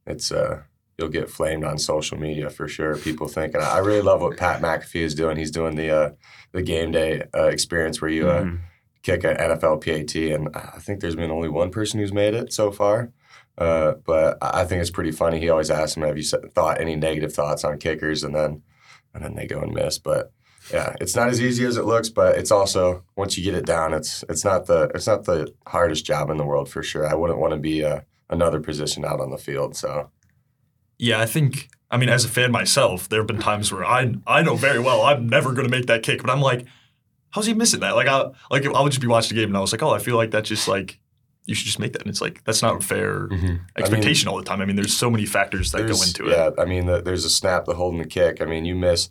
[0.07, 0.63] it's uh
[0.99, 2.97] you'll get flamed on social media for sure.
[2.97, 5.37] People think, and I really love what Pat McAfee is doing.
[5.37, 6.11] He's doing the uh
[6.51, 8.61] the game day uh, experience where you uh, Mhm.
[9.05, 12.53] Kick an NFL PAT, and I think there's been only one person who's made it
[12.53, 13.13] so far.
[13.57, 15.39] Uh, but I think it's pretty funny.
[15.39, 18.63] He always asks him, "Have you thought any negative thoughts on kickers?" And then,
[19.15, 19.99] and then they go and miss.
[19.99, 20.33] But
[20.73, 22.09] yeah, it's not as easy as it looks.
[22.09, 25.55] But it's also once you get it down, it's it's not the it's not the
[25.69, 27.07] hardest job in the world for sure.
[27.07, 29.77] I wouldn't want to be uh, another position out on the field.
[29.77, 30.11] So
[30.99, 31.69] Yeah, I think.
[31.91, 34.81] I mean, as a fan myself, there have been times where I I know very
[34.81, 36.67] well I'm never going to make that kick, but I'm like,
[37.35, 37.97] how's he missing that?
[37.97, 39.91] Like I like I would just be watching the game and I was like, oh,
[39.91, 41.01] I feel like that's just like
[41.47, 44.37] you should just make that, and it's like that's not fair I mean, expectation all
[44.37, 44.63] the time.
[44.63, 46.31] I mean, there's so many factors that go into it.
[46.31, 48.41] Yeah, I mean, the, there's a snap, the holding the kick.
[48.41, 49.11] I mean, you miss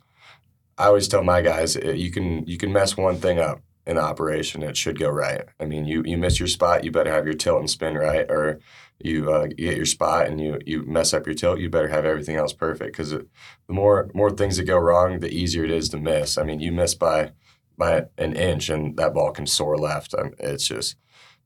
[0.77, 3.97] I always tell my guys uh, you can you can mess one thing up in
[3.97, 5.43] operation, it should go right.
[5.59, 8.25] I mean, you you miss your spot, you better have your tilt and spin right,
[8.29, 8.59] or
[8.99, 11.89] you, uh, you get your spot and you you mess up your tilt, you better
[11.89, 12.93] have everything else perfect.
[12.93, 13.27] Because the
[13.67, 16.37] more more things that go wrong, the easier it is to miss.
[16.37, 17.31] I mean, you miss by
[17.77, 20.13] by an inch and that ball can soar left.
[20.13, 20.95] Um, it's just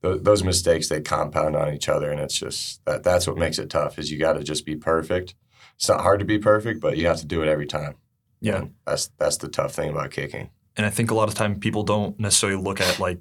[0.01, 3.59] th- those mistakes they compound on each other, and it's just that that's what makes
[3.59, 3.97] it tough.
[3.99, 5.36] Is you got to just be perfect.
[5.75, 7.95] It's not hard to be perfect, but you have to do it every time.
[8.41, 8.57] Yeah.
[8.57, 10.49] And that's that's the tough thing about kicking.
[10.75, 13.19] And I think a lot of time people don't necessarily look at like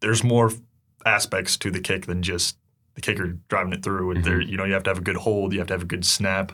[0.00, 0.50] there's more
[1.06, 2.56] aspects to the kick than just
[2.94, 4.12] the kicker driving it through.
[4.12, 5.82] And there, you know, you have to have a good hold, you have to have
[5.82, 6.52] a good snap.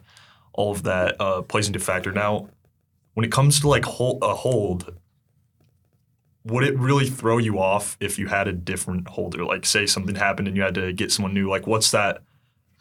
[0.52, 2.12] All of that uh, plays into factor.
[2.12, 2.48] Now,
[3.14, 4.94] when it comes to like hold, a hold,
[6.46, 9.44] would it really throw you off if you had a different holder?
[9.44, 11.50] Like, say something happened and you had to get someone new.
[11.50, 12.22] Like, what's that?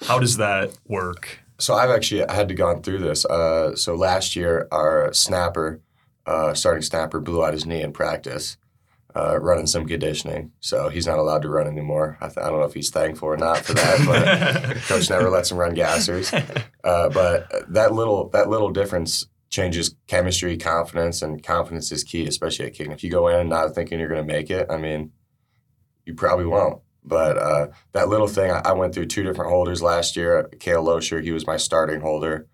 [0.04, 1.40] How does that work?
[1.58, 3.26] So I've actually had to gone through this.
[3.26, 5.82] Uh, so last year, our snapper,
[6.26, 8.58] uh, starting snapper, blew out his knee in practice,
[9.16, 10.52] uh, running some conditioning.
[10.60, 12.18] So he's not allowed to run anymore.
[12.22, 15.30] I, th- I don't know if he's thankful or not for that, but coach never
[15.30, 16.32] lets him run gassers.
[16.84, 22.66] Uh, but that little that little difference changes chemistry, confidence, and confidence is key, especially
[22.66, 22.92] at kicking.
[22.92, 25.12] If you go in not thinking you're going to make it, I mean,
[26.06, 26.82] you probably won't.
[27.04, 30.50] But uh, that little thing, I, I went through two different holders last year.
[30.60, 32.48] Kale Loescher, he was my starting holder.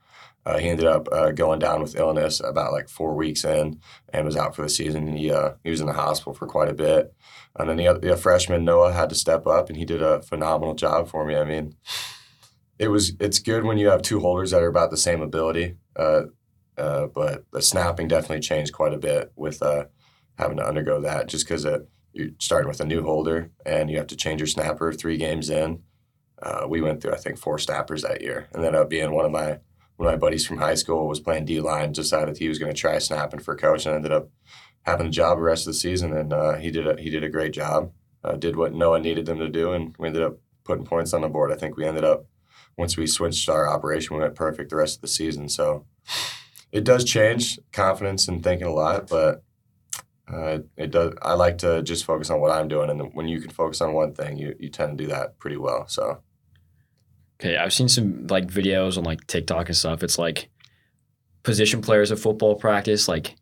[0.45, 3.79] Uh, he ended up uh, going down with illness about like four weeks in
[4.11, 5.15] and was out for the season.
[5.15, 7.13] He uh, he was in the hospital for quite a bit.
[7.57, 10.21] And then the, other, the freshman Noah had to step up, and he did a
[10.21, 11.35] phenomenal job for me.
[11.35, 11.75] I mean,
[12.79, 15.75] it was it's good when you have two holders that are about the same ability.
[16.81, 19.85] Uh, uh, but the snapping definitely changed quite a bit with uh,
[20.37, 21.65] having to undergo that, just because
[22.13, 25.49] you're starting with a new holder and you have to change your snapper three games
[25.49, 25.81] in.
[26.41, 29.25] Uh, we went through I think four snappers that year, and then up being one
[29.25, 29.59] of my
[29.97, 32.73] one of my buddies from high school was playing D line, decided he was going
[32.73, 34.29] to try snapping for coach, and ended up
[34.83, 36.17] having a job the rest of the season.
[36.17, 37.91] And uh, he did a, he did a great job,
[38.23, 41.21] uh, did what Noah needed them to do, and we ended up putting points on
[41.21, 41.51] the board.
[41.51, 42.25] I think we ended up
[42.77, 45.47] once we switched our operation, we went perfect the rest of the season.
[45.47, 45.85] So
[46.71, 49.43] it does change confidence and thinking a lot, but
[50.31, 51.13] uh, it does.
[51.21, 53.93] I like to just focus on what I'm doing, and when you can focus on
[53.93, 55.87] one thing, you you tend to do that pretty well.
[55.87, 56.21] So
[57.41, 60.03] Okay, I've seen some like videos on like TikTok and stuff.
[60.03, 60.49] It's like
[61.41, 63.35] position players at football practice, like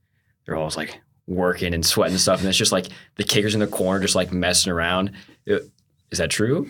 [0.46, 3.60] they're always like working and sweating and stuff, and it's just like the kickers in
[3.60, 5.12] the corner just like messing around.
[5.52, 5.58] Uh,
[6.12, 6.70] Is that true?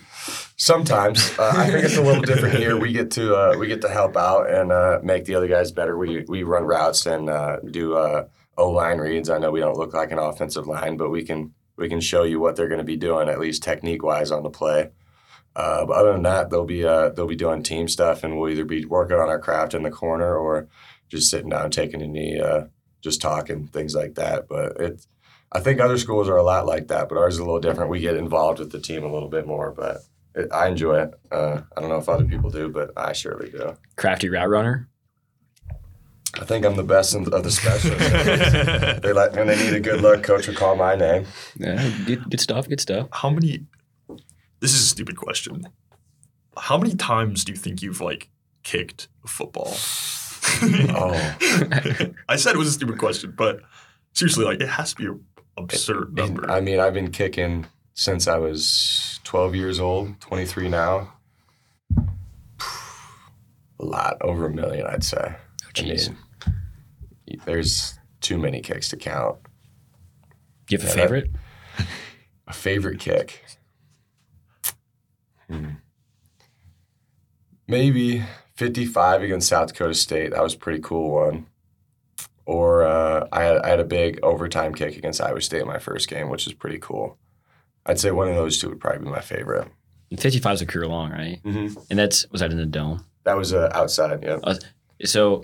[0.59, 2.77] sometimes uh, I think it's a little different here.
[2.77, 5.71] We get to uh, we get to help out and uh, make the other guys
[5.71, 5.97] better.
[5.97, 8.27] We we run routes and uh, do uh,
[8.57, 9.29] O line reads.
[9.29, 12.23] I know we don't look like an offensive line, but we can we can show
[12.23, 14.91] you what they're going to be doing at least technique wise on the play.
[15.55, 18.51] Uh, but other than that, they'll be uh, they'll be doing team stuff, and we'll
[18.51, 20.67] either be working on our craft in the corner or
[21.07, 22.65] just sitting down, taking a knee, uh,
[23.01, 24.47] just talking things like that.
[24.47, 25.07] But it,
[25.51, 27.89] I think other schools are a lot like that, but ours is a little different.
[27.89, 30.03] We get involved with the team a little bit more, but
[30.35, 31.13] it, I enjoy it.
[31.31, 33.75] Uh, I don't know if other people do, but I surely do.
[33.95, 34.87] Crafty route runner.
[36.39, 39.01] I think I'm the best in, of the specialists.
[39.01, 41.25] they let when they need a good look, coach will call my name.
[41.57, 42.69] Yeah, good, good stuff.
[42.69, 43.07] Good stuff.
[43.11, 43.65] How many?
[44.59, 45.63] This is a stupid question.
[46.57, 48.29] How many times do you think you've like
[48.63, 49.75] kicked a football?
[50.61, 51.13] Oh,
[52.27, 53.61] I said it was a stupid question, but
[54.13, 55.23] seriously, like it has to be an
[55.59, 56.49] absurd number.
[56.49, 61.13] I mean, I've been kicking since I was 12 years old, 23 now.
[61.97, 65.35] A lot, over a million, I'd say.
[65.35, 65.69] Oh.
[65.79, 66.17] I mean,
[67.45, 69.37] there's too many kicks to count.
[70.67, 71.31] Do you have a Yeah, that- favorite?
[72.47, 73.45] A favorite kick?
[75.47, 75.69] Hmm.
[77.67, 78.23] Maybe
[78.55, 80.31] 55 against South Dakota State.
[80.31, 81.45] That was a pretty cool one.
[82.49, 85.77] Or uh, I, had, I had a big overtime kick against Iowa State in my
[85.77, 87.19] first game, which is pretty cool.
[87.85, 89.67] I'd say one of those two would probably be my favorite.
[90.17, 91.39] 55 is a career long, right?
[91.43, 91.79] Mm-hmm.
[91.91, 93.05] And that's was that in the dome?
[93.25, 94.39] That was uh, outside, yeah.
[95.05, 95.43] So,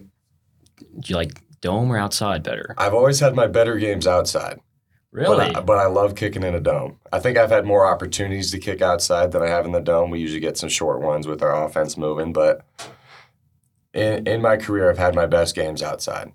[0.79, 2.73] do you like dome or outside better?
[2.75, 4.59] I've always had my better games outside.
[5.11, 5.37] Really?
[5.37, 6.97] But I, but I love kicking in a dome.
[7.13, 10.09] I think I've had more opportunities to kick outside than I have in the dome.
[10.09, 12.65] We usually get some short ones with our offense moving, but
[13.93, 16.33] in, in my career, I've had my best games outside.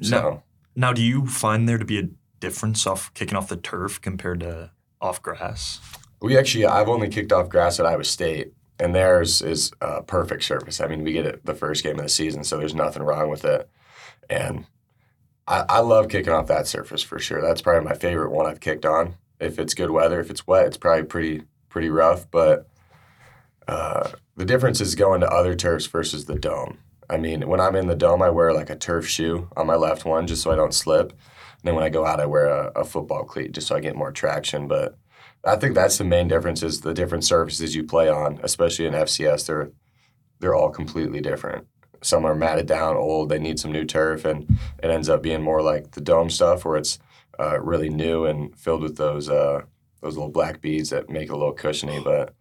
[0.00, 0.42] So Now,
[0.74, 2.08] now, do you find there to be a
[2.40, 4.70] difference off kicking off the turf compared to
[5.00, 5.80] off grass?
[6.20, 10.44] we actually, I've only kicked off grass at Iowa State, and theirs is a perfect
[10.44, 10.80] surface.
[10.80, 13.30] I mean, we get it the first game of the season, so there's nothing wrong
[13.30, 13.68] with it.
[14.28, 14.66] And
[15.46, 17.40] I, I love kicking off that surface for sure.
[17.40, 19.16] That's probably my favorite one I've kicked on.
[19.38, 22.30] If it's good weather, if it's wet, it's probably pretty pretty rough.
[22.30, 22.68] But
[23.68, 26.78] uh, the difference is going to other turfs versus the dome.
[27.08, 29.76] I mean, when I'm in the dome, I wear like a turf shoe on my
[29.76, 31.10] left one just so I don't slip.
[31.10, 33.80] And then when I go out, I wear a, a football cleat just so I
[33.80, 34.68] get more traction.
[34.68, 34.98] But
[35.44, 38.94] I think that's the main difference is the different surfaces you play on, especially in
[38.94, 39.46] FCS.
[39.46, 39.70] They're
[40.40, 41.66] they're all completely different.
[42.02, 43.30] Some are matted down, old.
[43.30, 46.64] They need some new turf, and it ends up being more like the dome stuff,
[46.64, 46.98] where it's
[47.38, 49.62] uh, really new and filled with those uh,
[50.02, 52.00] those little black beads that make it a little cushiony.
[52.02, 52.34] But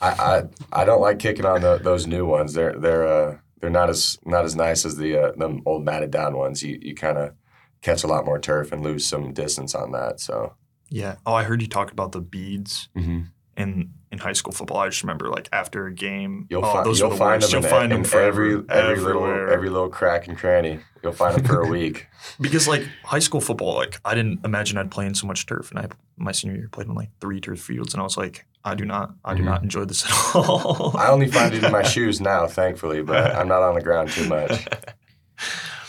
[0.00, 2.54] I I, I don't like kicking on the, those new ones.
[2.54, 6.10] They're they're uh, they're not as not as nice as the uh, the old matted
[6.10, 6.62] down ones.
[6.62, 7.34] You you kind of
[7.82, 10.20] catch a lot more turf and lose some distance on that.
[10.20, 10.54] So
[10.88, 11.16] Yeah.
[11.24, 13.20] Oh, I heard you talk about the beads mm-hmm.
[13.56, 14.78] in in high school football.
[14.78, 17.42] I just remember like after a game, you'll, oh, find those you'll were the find
[17.42, 17.52] worst.
[17.52, 19.52] them You'll in, find in them forever, every every little everywhere.
[19.52, 20.80] every little crack and cranny.
[21.02, 22.08] You'll find them for a week.
[22.40, 25.70] because like high school football, like I didn't imagine I'd play in so much turf,
[25.70, 28.46] and I my senior year played in like three turf fields, and I was like,
[28.64, 29.46] I do not, I do Mhm.
[29.46, 30.94] not enjoy this at all.
[30.96, 34.10] I only find it in my shoes now, thankfully, but I'm not on the ground
[34.10, 34.66] too much.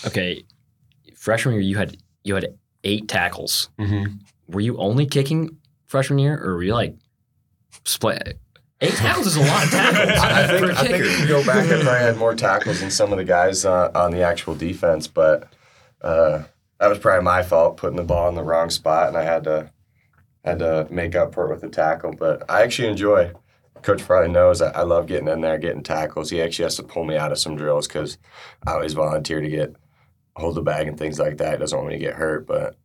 [0.05, 0.43] Okay,
[1.15, 3.69] freshman year you had you had eight tackles.
[3.79, 4.13] Mm-hmm.
[4.47, 6.95] Were you only kicking freshman year, or were you like
[7.85, 8.39] split?
[8.83, 11.27] Eight tackles is a lot of tackles I for think, a I think if you
[11.27, 14.23] go back, I probably had more tackles than some of the guys uh, on the
[14.23, 15.47] actual defense, but
[16.01, 16.43] uh,
[16.79, 19.43] that was probably my fault putting the ball in the wrong spot, and I had
[19.43, 19.69] to
[20.43, 22.13] had to make up for it with a tackle.
[22.17, 23.31] But I actually enjoy.
[23.81, 26.29] Coach probably knows I, I love getting in there, getting tackles.
[26.29, 28.17] He actually has to pull me out of some drills because
[28.67, 29.75] I always volunteer to get
[30.35, 31.53] hold the bag and things like that.
[31.53, 32.75] He doesn't want me to get hurt, but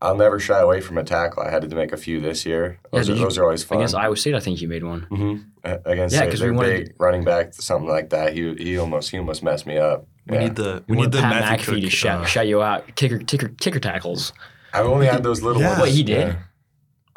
[0.00, 1.42] I'll never shy away from a tackle.
[1.42, 2.78] I had to make a few this year.
[2.92, 3.78] Yeah, Those, did are, you- those are always fun.
[3.78, 5.02] Against Iowa State, I think you made one.
[5.10, 8.32] hmm Against Yeah, yeah, 'cause their we wanted- big running back, something like that.
[8.32, 10.06] He he almost he almost messed me up.
[10.28, 10.42] we Yeah.
[10.44, 12.62] need the we We need the Pat Matthew McAfee to Cook, shout, uh, shout you
[12.62, 12.94] out.
[12.94, 14.32] Kicker, kicker, kicker tackles.
[14.72, 15.70] I've only had those little Yeah.
[15.70, 15.82] ones.
[15.82, 16.28] Wait, he did?
[16.28, 16.36] Yeah.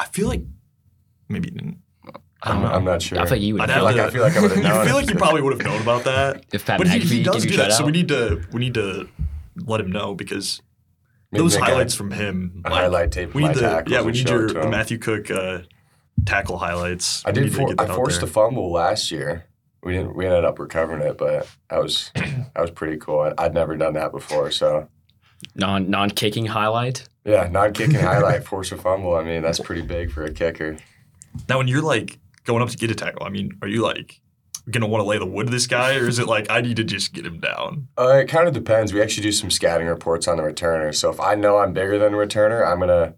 [0.01, 0.41] I feel like
[1.29, 1.77] maybe he didn't.
[2.43, 2.75] I I'm, don't know.
[2.77, 3.19] I'm not sure.
[3.19, 3.61] I feel like you would.
[3.61, 5.41] I'd know have like- to, I feel like I would've you feel like you probably
[5.43, 6.43] would have known about that.
[6.53, 7.85] if Pat but he, McAfee he does give you do shout that, so out.
[7.85, 9.07] we need to we need to
[9.57, 10.61] let him know because
[11.31, 12.61] Maybe those make a- highlights from him.
[12.65, 13.29] a like, highlight tape.
[13.29, 14.67] of we my need the tackles yeah we and need show your to the.
[14.69, 15.59] Matthew Cook uh,
[16.25, 17.23] tackle highlights.
[17.25, 17.43] I We did.
[17.43, 18.29] need to For, get I that out forced there.
[18.29, 19.45] a fumble last year.
[19.83, 20.15] We didn't.
[20.15, 23.19] We ended up recovering it, but that was that was pretty cool.
[23.19, 24.87] I, I'd never done that before, so
[25.55, 27.07] non non kicking highlight.
[27.25, 29.15] yeah, non kicking highlight, force a fumble.
[29.15, 30.77] I mean, that's pretty big for a kicker.
[31.47, 34.19] Now, when you're like going up to get a tackle, I mean, are you like
[34.69, 36.77] gonna want to lay the wood to this guy, or is it like I need
[36.77, 37.87] to just get him down?
[37.97, 38.93] Uh, it kind of depends.
[38.93, 40.93] We actually do some scouting reports on the returner.
[40.93, 43.15] So if I know I'm bigger than the returner, I'm gonna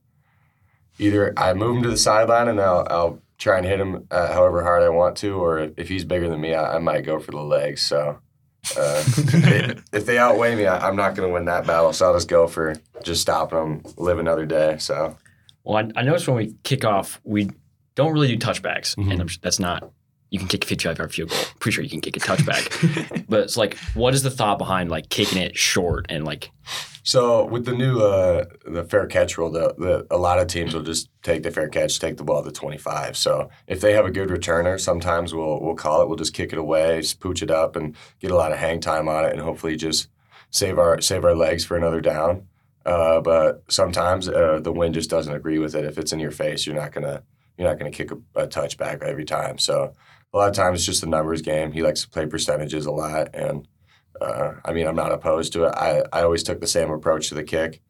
[0.99, 4.31] either I move him to the sideline and I'll, I'll try and hit him uh,
[4.31, 7.19] however hard I want to, or if he's bigger than me, I, I might go
[7.19, 7.81] for the legs.
[7.81, 8.19] So
[8.77, 11.93] uh, if, if they outweigh me, I, I'm not gonna win that battle.
[11.93, 14.77] So I'll just go for just stopping them, live another day.
[14.79, 15.17] So
[15.63, 17.49] Well, I, I noticed when we kick off, we
[17.95, 19.11] don't really do touchbacks, Mhm.
[19.11, 19.91] and I'm, that's not.
[20.33, 21.39] You can kick a 55 yard field goal.
[21.59, 24.89] Pretty sure you can kick a touchback, but it's like, what is the thought behind
[24.89, 26.49] like kicking it short and like,
[27.03, 30.73] So with the new uh, the fair catch rule, the, the a lot of teams
[30.73, 33.15] will just take the fair catch, take the ball to twenty five.
[33.15, 36.07] So if they have a good returner, sometimes we'll we'll call it.
[36.07, 39.07] We'll just kick it away, spooch it up, and get a lot of hang time
[39.07, 40.07] on it, and hopefully just
[40.49, 42.47] save our save our legs for another down.
[42.87, 45.85] Uh, but sometimes uh, the wind just doesn't agree with it.
[45.85, 47.21] If it's in your face, you're not gonna
[47.55, 49.59] you're not gonna kick a, a touchback every time.
[49.59, 49.93] So
[50.33, 51.71] a lot of times it's just a numbers game.
[51.71, 53.67] He likes to play percentages a lot, and
[54.19, 55.75] uh, I mean, I'm not opposed to it.
[55.75, 57.81] I, I always took the same approach to the kick.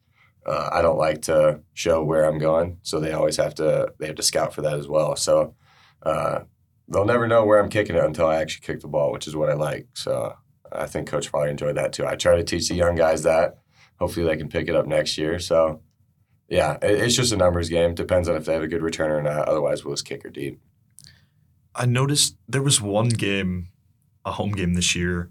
[0.46, 4.08] Uh, I don't like to show where I'm going, so they always have to they
[4.08, 5.16] have to scout for that as well.
[5.16, 5.56] So
[6.04, 6.42] uh,
[6.90, 9.36] they'll never know where I'm kicking it until I actually kick the ball, which is
[9.36, 9.88] what I like.
[9.94, 10.36] So
[10.72, 12.06] I think Coach probably enjoyed that too.
[12.06, 13.60] I try to teach the young guys that.
[14.00, 15.40] Hopefully they can pick it up next year.
[15.40, 15.82] So
[16.50, 17.96] yeah, it, it's just a numbers game.
[17.96, 19.48] Depends on if they have a good returner or not.
[19.48, 20.60] Otherwise, we'll just kick her deep.
[21.76, 23.70] I noticed there was one game,
[24.26, 25.30] a home game this year,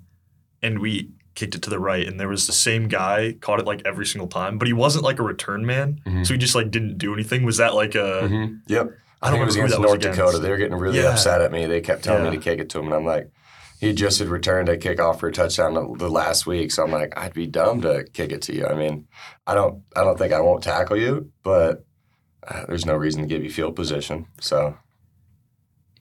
[0.63, 3.67] and we kicked it to the right, and there was the same guy caught it
[3.67, 6.27] like every single time, but he wasn't like a return man, Mhm.
[6.27, 7.45] so he just like didn't do anything.
[7.45, 8.29] Was that like a?
[8.31, 8.61] Mhm.
[8.67, 8.91] Yep.
[9.23, 10.19] I I don't think it was against was North against.
[10.19, 10.39] Dakota.
[10.41, 11.13] They were getting really Yeah.
[11.13, 11.65] upset at me.
[11.67, 12.31] They kept telling Yeah.
[12.33, 13.31] me to kick it to him, and I'm like,
[13.81, 16.71] he just had returned a kickoff for a touchdown the- the last week.
[16.73, 18.67] So I'm like, I'd be dumb to kick it to you.
[18.67, 19.07] I mean,
[19.47, 21.85] I don't, I don't think I won't tackle you, but
[22.47, 24.27] uh, there's no reason to give you field position.
[24.41, 24.77] So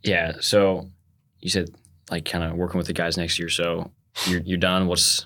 [0.04, 0.34] yeah.
[0.40, 0.90] So
[1.40, 1.70] you said
[2.10, 3.50] like kind of working with the guys next year.
[3.50, 3.92] So
[4.28, 4.88] you're you're done.
[4.88, 5.26] What's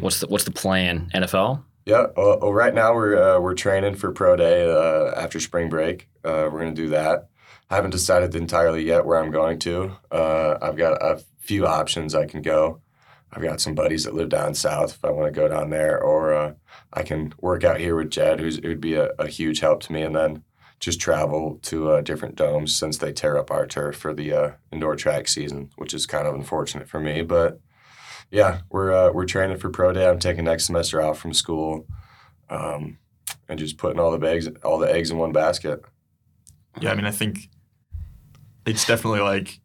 [0.00, 1.10] what's the what's the plan?
[1.14, 1.62] NFL.
[1.86, 2.06] yeah.
[2.16, 6.08] Well, well, right now we're uh, we're training for pro day uh, after spring break.
[6.24, 7.28] Uh, we're gonna do that.
[7.70, 9.92] I haven't decided entirely yet where I'm going to.
[10.10, 12.80] Uh, I've got a few options I can go.
[13.32, 15.98] I've got some buddies that live down south if I want to go down there,
[15.98, 16.52] or uh,
[16.92, 19.92] I can work out here with Jed, who's who'd be a, a huge help to
[19.92, 20.44] me, and then
[20.82, 24.50] just travel to uh, different domes since they tear up our turf for the uh,
[24.72, 27.22] indoor track season, which is kind of unfortunate for me.
[27.22, 27.60] But
[28.32, 30.08] yeah, we're uh, we're training for pro day.
[30.08, 31.86] I'm taking next semester out from school,
[32.50, 32.98] um,
[33.48, 35.84] and just putting all the eggs all the eggs in one basket.
[36.80, 37.48] Yeah, I mean, I think
[38.66, 39.60] it's definitely like,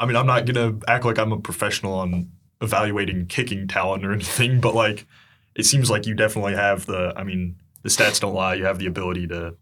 [0.00, 4.12] I mean, I'm not gonna act like I'm a professional on evaluating kicking talent or
[4.12, 5.06] anything, but like,
[5.54, 7.12] it seems like you definitely have the.
[7.16, 8.54] I mean, the stats don't lie.
[8.54, 9.54] You have the ability to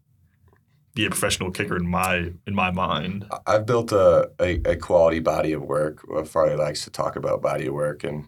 [0.96, 3.26] be a professional kicker in my in my mind.
[3.30, 6.00] I- I've built a, a, a quality body of work.
[6.08, 8.26] Well, Farley likes to talk about body of work, and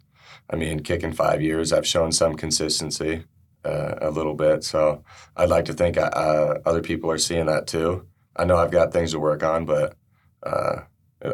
[0.48, 3.24] I mean, kicking five years, I've shown some consistency
[3.64, 4.62] uh, a little bit.
[4.64, 5.02] So
[5.36, 8.06] I'd like to think uh, other people are seeing that too.
[8.36, 9.96] I know I've got things to work on, but
[10.44, 10.82] uh,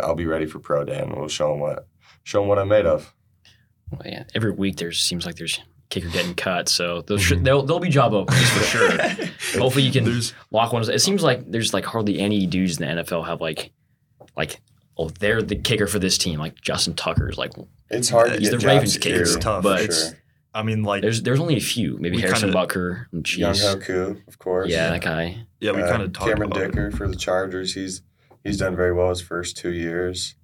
[0.03, 1.87] I'll be ready for pro day, and we'll show them what
[2.23, 3.13] show 'em what I'm made of.
[3.91, 5.61] Well, yeah, every week there seems like there's
[5.95, 8.99] kicker getting cut, so those should, there'll, there'll be job openings for sure.
[9.61, 10.89] Hopefully you can There's lock one.
[10.91, 13.73] It seems like there's like hardly any dudes in the NFL have like,
[14.37, 14.61] like,
[14.99, 16.39] oh, they're the kicker for this team.
[16.39, 17.53] Like Justin Tucker's like,
[17.91, 19.63] It's hard to He's get the job Ravens kicker, It's tough.
[19.63, 20.19] but It's- sure.
[20.57, 21.99] I mean, like, there's there's only a few.
[21.99, 23.65] Maybe Harrison kinda- Butker and Young Cheese.
[23.65, 24.71] Hoku, of course.
[24.71, 25.47] Yeah, that guy.
[25.59, 26.67] yeah, we Uh, kind of talked Cameron about it.
[26.69, 27.75] Dicker for the Chargers.
[27.75, 28.03] He's
[28.45, 30.37] he's done very well his first two years.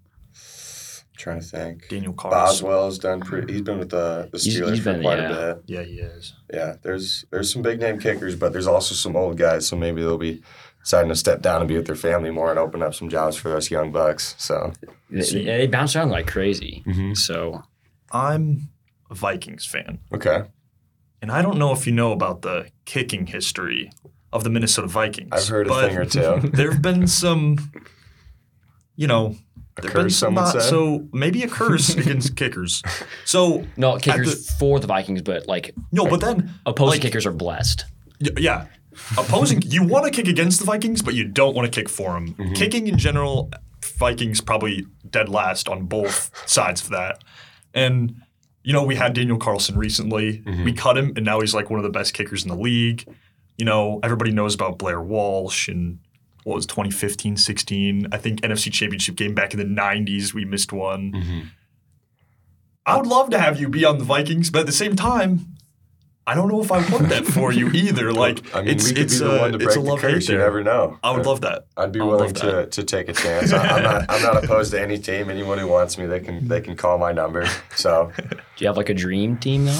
[1.21, 1.89] Trying to think.
[1.89, 2.41] Daniel Carlson.
[2.66, 3.53] Boswell's done pretty.
[3.53, 5.31] He's been with the the Steelers he's for been- quite yeah.
[5.31, 5.64] a bit.
[5.66, 6.35] Yeah, he is.
[6.53, 9.66] Yeah, there's there's some big name kickers, but there's also some old guys.
[9.68, 10.43] So maybe they'll be
[10.83, 13.37] deciding to step down and be with their family more and open up some jobs
[13.37, 14.35] for us young bucks.
[14.39, 14.73] So
[15.11, 16.83] They, they bounce around like crazy.
[16.87, 17.16] Mhm.
[17.16, 17.62] So
[18.11, 18.71] I'm
[19.11, 19.99] a Vikings fan.
[20.14, 20.45] okay,
[21.21, 23.93] And I don't know if you know about the kicking history
[24.33, 25.29] of the Minnesota Vikings.
[25.33, 26.49] I've heard a thing or two.
[26.55, 27.57] There have been some,
[28.97, 29.37] you know,
[29.81, 30.68] A there have been curse, some some not- say.
[30.68, 32.83] so maybe a curse against kickers.
[33.24, 37.26] So no kickers the- for the Vikings, but like no, but then opposing Like- kickers
[37.26, 37.85] are blessed.
[38.20, 38.66] y- yeah,
[39.18, 42.12] opposing you want to kick against the Vikings, but you don't want to kick for
[42.14, 42.35] them.
[42.35, 42.53] Mm-hmm.
[42.55, 43.51] Kicking in general,
[43.99, 47.22] Vikings probably dead last on both sides of that,
[47.74, 48.14] and.
[48.62, 50.41] You know, we had Daniel Carlson recently.
[50.41, 50.64] Mm-hmm.
[50.64, 53.07] We cut him, and now he's like one of the best kickers in the league.
[53.57, 55.99] You know, everybody knows about Blair Walsh and
[56.45, 58.07] what was 2015, 16.
[58.12, 61.12] I think NFC Championship game back in the 90s, we missed one.
[61.12, 61.41] Mm-hmm.
[62.86, 65.47] I would love to have you be on the Vikings, but at the same time,
[66.26, 68.12] I don't know if I want that for you either.
[68.12, 69.80] Like, I mean, it's we could it's be the a, one to it's break a
[69.80, 70.28] the love hate curse.
[70.28, 70.99] You never know.
[71.03, 71.66] I would love that.
[71.76, 72.72] I'd be I would willing to, that.
[72.72, 73.53] to take a chance.
[73.53, 75.28] I, I'm not I'm not opposed to any team.
[75.28, 77.47] Anyone who wants me, they can they can call my number.
[77.74, 79.72] So Do you have like a dream team though?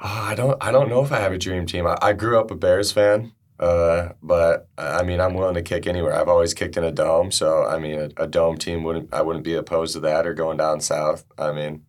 [0.00, 1.86] uh, I don't I don't know if I have a dream team.
[1.86, 5.86] I, I grew up a Bears fan, uh, but I mean I'm willing to kick
[5.86, 6.14] anywhere.
[6.14, 9.22] I've always kicked in a dome, so I mean a, a dome team wouldn't I
[9.22, 11.24] wouldn't be opposed to that or going down south.
[11.38, 11.82] I mean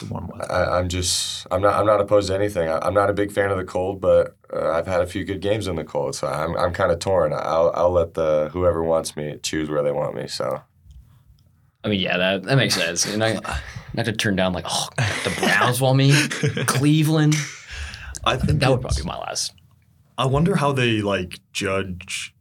[0.00, 2.68] The one with- I, I'm just I'm not I'm not opposed to anything.
[2.68, 5.24] I, I'm not a big fan of the cold, but uh, I've had a few
[5.24, 7.32] good games in the cold, so I'm I'm kind of torn.
[7.32, 10.26] I'll I'll let the whoever wants me choose where they want me.
[10.28, 10.62] So.
[11.82, 13.04] I mean, yeah, that that makes sense.
[13.04, 13.34] And I
[13.92, 16.12] not to turn down like, oh, the Browns want me,
[16.66, 17.34] Cleveland.
[18.24, 19.52] I think That would probably be my last.
[20.16, 22.34] I wonder how they like judge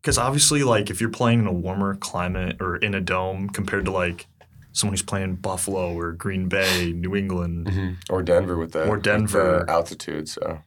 [0.00, 3.84] because obviously like if you're playing in a warmer climate or in a dome compared
[3.86, 4.26] to like
[4.72, 7.92] someone who's playing Buffalo or Green Bay, New England, mm-hmm.
[8.08, 9.64] Or Denver with the Or Denver.
[9.66, 10.28] the altitude.
[10.28, 10.60] So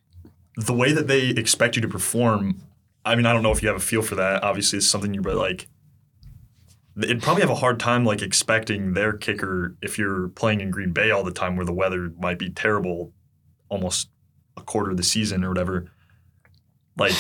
[0.58, 2.62] the way that they expect you to perform,
[3.06, 4.44] I mean, I don't know if you have a feel for that.
[4.44, 5.68] Obviously, it's something you but like.
[7.02, 10.92] It'd probably have a hard time like expecting their kicker if you're playing in Green
[10.92, 13.14] Bay all the time, where the weather might be terrible,
[13.70, 14.10] almost
[14.58, 15.89] a quarter of the season or whatever.
[17.02, 17.16] Like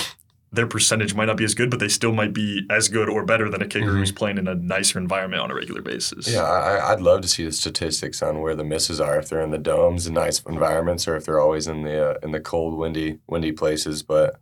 [0.53, 3.23] their percentage might not be as good, but they still might be as good or
[3.25, 3.99] better than a kicker Mhm.
[3.99, 6.27] who's playing in a nicer environment on a regular basis.
[6.27, 9.41] yeah, I, I'd love to see the statistics on where the misses are if they're
[9.41, 12.39] in the domes and nice environments, or if they're always in the uh, in the
[12.41, 14.03] cold, windy, windy places.
[14.03, 14.41] But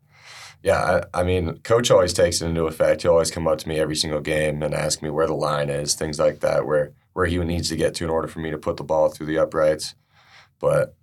[0.63, 3.03] yeah, I, I mean, coach always takes it into effect.
[3.03, 5.69] He'll always come up to me every single game and ask me where the line
[5.69, 8.49] is, things like that, where where he needs to get to in order for me
[8.49, 9.93] to put the ball through the uprights.
[10.59, 10.95] But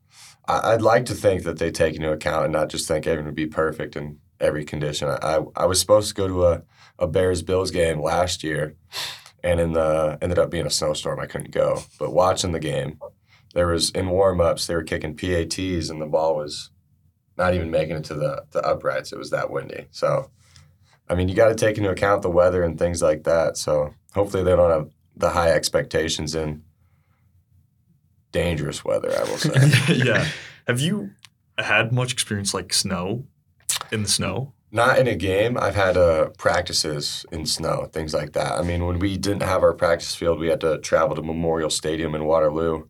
[0.49, 3.26] I, I'd like to think that they take into account and not just think everything
[3.26, 5.09] would be perfect in every condition.
[5.09, 6.62] I, I, was supposed to go to a,
[6.99, 8.76] a Bears Bills game last year,
[9.43, 11.20] and in the ended up being a snowstorm.
[11.20, 11.80] I couldn't go.
[11.99, 12.99] But watching the game,
[13.55, 16.70] there was in warm ups they were kicking PATs, and the ball was
[17.37, 19.12] not even making it to the, the uprights.
[19.12, 19.87] It was that windy.
[19.91, 20.30] So,
[21.09, 23.57] I mean, you got to take into account the weather and things like that.
[23.57, 26.62] So hopefully they don't have the high expectations in
[28.32, 29.12] dangerous weather.
[29.12, 29.95] I will say.
[29.95, 30.26] yeah.
[30.66, 31.11] Have you
[31.59, 33.24] had much experience like snow
[33.93, 34.53] in the snow?
[34.72, 35.57] Not in a game.
[35.57, 38.53] I've had uh, practices in snow, things like that.
[38.53, 41.70] I mean, when we didn't have our practice field, we had to travel to Memorial
[41.70, 42.89] Stadium in Waterloo,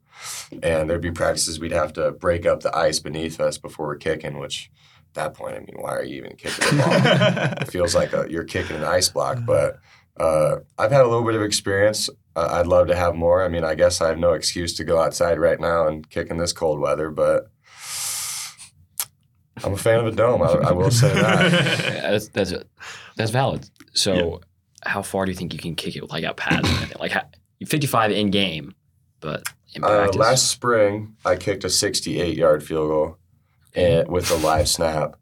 [0.63, 3.97] and there'd be practices we'd have to break up the ice beneath us before we're
[3.97, 4.39] kicking.
[4.39, 4.71] Which,
[5.11, 6.93] at that point, I mean, why are you even kicking the ball?
[7.61, 9.39] it feels like a, you're kicking an ice block.
[9.47, 9.79] But
[10.19, 12.09] uh, I've had a little bit of experience.
[12.35, 13.45] I- I'd love to have more.
[13.45, 16.31] I mean, I guess I have no excuse to go outside right now and kick
[16.31, 17.51] in this cold weather, but
[19.65, 20.43] I'm a fan of a dome.
[20.43, 21.53] I, I will say that.
[21.97, 22.53] Yeah, that's that's
[23.17, 23.69] that's valid.
[23.95, 24.41] So,
[24.85, 26.69] how far do you think you can kick it with like out pads?
[26.99, 27.27] Like ha-
[27.67, 28.75] 55 in game,
[29.21, 29.43] but
[29.75, 30.17] in Uh, practice.
[30.17, 33.17] last spring, I kicked a 68 yard field goal
[33.75, 34.01] Okay.
[34.01, 35.17] and, with a live snap.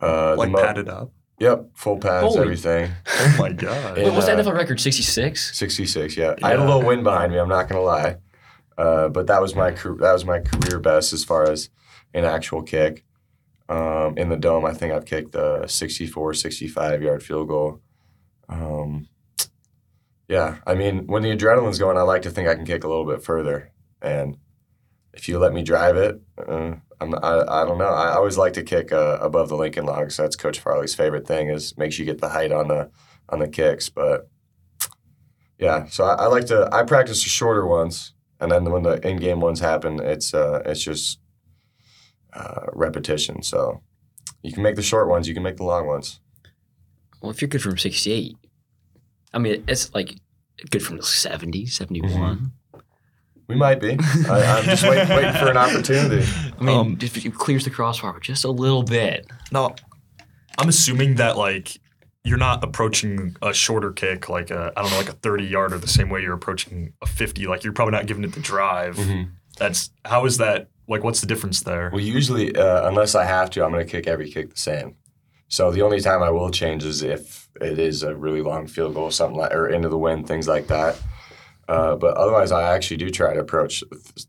[0.00, 1.12] Uh, like mo- padded up.
[1.38, 2.90] Yep, full pads, Holy- everything.
[3.06, 3.96] Oh my god.
[3.96, 4.80] Wait, what's the uh, NFL record?
[4.80, 5.56] 66.
[5.56, 6.34] 66, yeah.
[6.42, 7.38] I had a little wind behind me.
[7.38, 8.16] I'm not gonna lie,
[8.76, 11.70] uh, but that was my that was my career best as far as
[12.12, 13.04] an actual kick.
[13.70, 17.80] Um, in the dome, I think I've kicked a 64, 65 yard field goal.
[18.48, 19.08] Um,
[20.28, 22.88] yeah, I mean, when the adrenaline's going, I like to think I can kick a
[22.88, 23.70] little bit further.
[24.02, 24.38] And
[25.14, 27.88] if you let me drive it, uh, I'm, I, I don't know.
[27.88, 30.16] I always like to kick uh, above the Lincoln logs.
[30.16, 32.90] That's Coach Farley's favorite thing is make sure you get the height on the
[33.28, 33.88] on the kicks.
[33.88, 34.28] But
[35.58, 36.68] yeah, so I, I like to.
[36.72, 40.82] I practice the shorter ones, and then when the in-game ones happen, it's uh, it's
[40.82, 41.20] just
[42.32, 43.42] uh, repetition.
[43.42, 43.80] So
[44.42, 46.20] you can make the short ones, you can make the long ones.
[47.20, 48.36] Well, if you're good from 68,
[49.34, 50.16] I mean, it's like
[50.70, 52.10] good from the 70, 71.
[52.10, 52.44] Mm-hmm.
[53.46, 53.98] We might be.
[54.28, 56.24] I, I'm just waiting, waiting for an opportunity.
[56.58, 59.26] I mean, Um, if it clears the crossbar just a little bit.
[59.50, 59.74] No,
[60.56, 61.78] I'm assuming that like
[62.22, 65.78] you're not approaching a shorter kick like a I don't know like a 30 yarder
[65.78, 67.46] the same way you're approaching a 50.
[67.48, 68.98] Like you're probably not giving it the drive.
[69.58, 70.68] That's how is that?
[70.90, 71.90] Like what's the difference there?
[71.92, 74.96] Well, usually, uh, unless I have to, I'm going to kick every kick the same.
[75.48, 78.94] So the only time I will change is if it is a really long field
[78.94, 81.00] goal, something like, or into the wind, things like that.
[81.68, 83.84] Uh, but otherwise, I actually do try to approach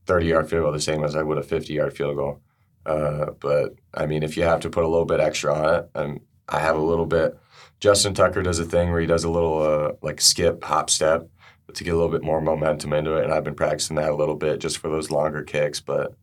[0.06, 2.42] 30 yard field goal the same as I would a 50 yard field goal.
[2.86, 5.90] Uh, but I mean, if you have to put a little bit extra on it,
[5.96, 7.38] and I have a little bit.
[7.80, 11.28] Justin Tucker does a thing where he does a little uh, like skip, hop, step
[11.74, 14.16] to get a little bit more momentum into it, and I've been practicing that a
[14.16, 15.80] little bit just for those longer kicks.
[15.80, 16.14] But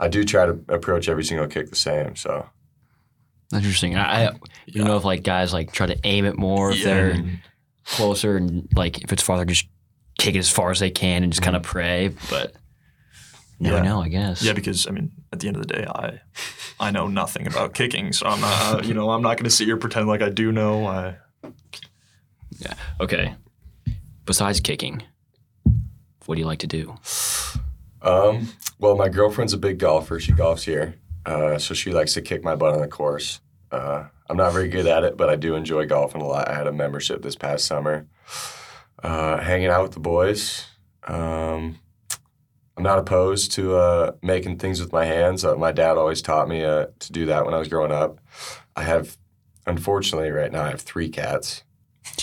[0.00, 2.16] I do try to approach every single kick the same.
[2.16, 2.48] So
[3.52, 3.96] interesting.
[3.96, 4.30] I, I
[4.66, 6.84] you know if like guys like try to aim it more if Yeah.
[6.94, 7.24] they're
[7.84, 9.68] closer and like if it's farther, just
[10.18, 12.08] kick it as far as they can and just kind of pray.
[12.30, 12.54] But
[13.60, 13.82] never Yeah.
[13.82, 14.42] know, I guess.
[14.42, 16.20] Yeah, because I mean, at the end of the day, I
[16.80, 18.74] I know nothing about kicking, so I'm not.
[18.74, 20.86] Uh, you know, I'm not going to sit here pretend like I do know.
[20.86, 21.16] I
[22.58, 22.74] yeah.
[23.00, 23.34] Okay.
[24.26, 25.02] Besides kicking,
[26.26, 26.96] what do you like to do?
[28.04, 28.48] Um,
[28.78, 30.20] well, my girlfriend's a big golfer.
[30.20, 30.94] She golfs here,
[31.26, 33.40] uh, so she likes to kick my butt on the course.
[33.72, 36.48] Uh, I'm not very good at it, but I do enjoy golfing a lot.
[36.48, 38.06] I had a membership this past summer.
[39.02, 40.64] Uh, hanging out with the boys.
[41.06, 41.78] Um,
[42.76, 45.44] I'm not opposed to uh, making things with my hands.
[45.44, 48.18] Uh, my dad always taught me uh, to do that when I was growing up.
[48.76, 49.16] I have,
[49.66, 51.62] unfortunately, right now I have three cats.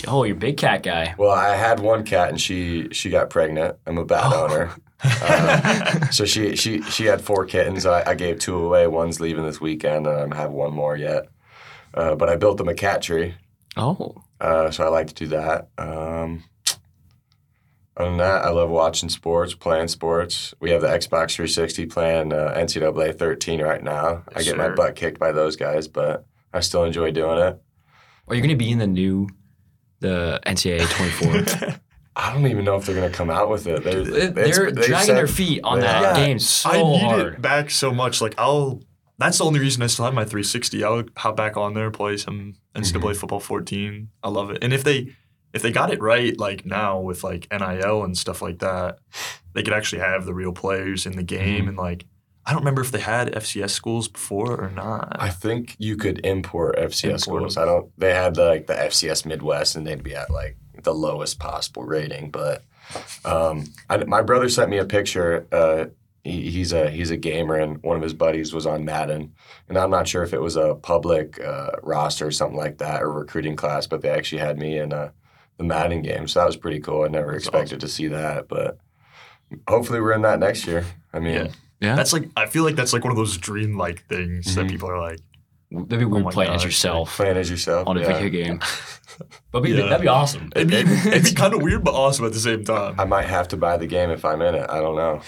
[0.08, 1.14] Oh, you're a big cat guy.
[1.18, 3.76] Well, I had one cat and she she got pregnant.
[3.86, 4.44] I'm a bad Oh.
[4.44, 4.70] owner.
[5.04, 7.86] Uh, so she she she had four kittens.
[7.86, 8.86] I, I gave two away.
[8.86, 11.28] One's leaving this weekend, and I have one more yet.
[11.94, 13.34] Uh, but I built them a cat tree,
[13.76, 15.68] Oh, uh, so I like to do that.
[15.76, 16.44] Um,
[17.94, 20.54] other than that, I love watching sports, playing sports.
[20.58, 24.22] We have the Xbox 360 playing uh, NCAA 13 right now.
[24.34, 26.24] I Yes, get my butt kicked by those guys, but
[26.54, 27.60] I still enjoy doing it.
[28.28, 29.28] are you going to be in the new,
[30.00, 31.74] the NCAA 24?
[32.14, 33.82] I don't even know if they're gonna come out with it.
[33.84, 36.00] They're, they're it's- they've dragging their feet on Yeah.
[36.02, 37.34] that Yeah, game so I need hard.
[37.34, 38.20] it back so much.
[38.20, 38.82] Like I'll.
[39.18, 40.82] That's the only reason I still have my 360.
[40.82, 43.12] I'll hop back on there, play some NCAA Mm-hmm.
[43.20, 44.08] football 14.
[44.22, 44.58] I love it.
[44.62, 45.14] And if they
[45.52, 48.98] if they got it right, like now with like NIL and stuff like that,
[49.52, 51.60] they could actually have the real players in the game.
[51.60, 51.68] Mm-hmm.
[51.68, 52.06] And like,
[52.46, 55.14] I don't remember if they had FCS schools before or not.
[55.20, 57.54] I think you could import FCS Import schools.
[57.54, 57.62] them.
[57.62, 57.90] I don't.
[57.98, 61.84] They had the, like the FCS Midwest, and they'd be at like the lowest possible
[61.84, 62.30] rating.
[62.30, 62.62] But
[63.24, 65.46] um, I, my brother sent me a picture.
[65.52, 65.86] Uh,
[66.24, 69.32] he, he's a he's a gamer, and one of his buddies was on Madden,
[69.68, 73.02] and I'm not sure if it was a public uh, roster or something like that
[73.02, 75.10] or recruiting class, but they actually had me in uh,
[75.56, 77.02] the Madden game, so that was pretty cool.
[77.04, 78.78] I never That's expected to see that, but
[79.68, 80.84] hopefully we're in that next year.
[81.12, 81.48] I mean, Yeah.
[81.80, 81.96] yeah.
[81.96, 84.70] that's like I feel like that's like one of those dream like things that Mhm.
[84.70, 85.18] people are like,
[85.72, 88.18] That'd be weird oh my playing as gosh, yourself playing as yourself on a yeah.
[88.18, 88.60] video game.
[89.52, 89.82] But be, Yeah.
[89.90, 90.50] that'd be awesome.
[90.56, 90.76] it'd be,
[91.10, 92.98] it'd be kind of weird but awesome at the same time.
[92.98, 94.68] I might have to buy the game if I'm in it.
[94.70, 95.20] I don't know.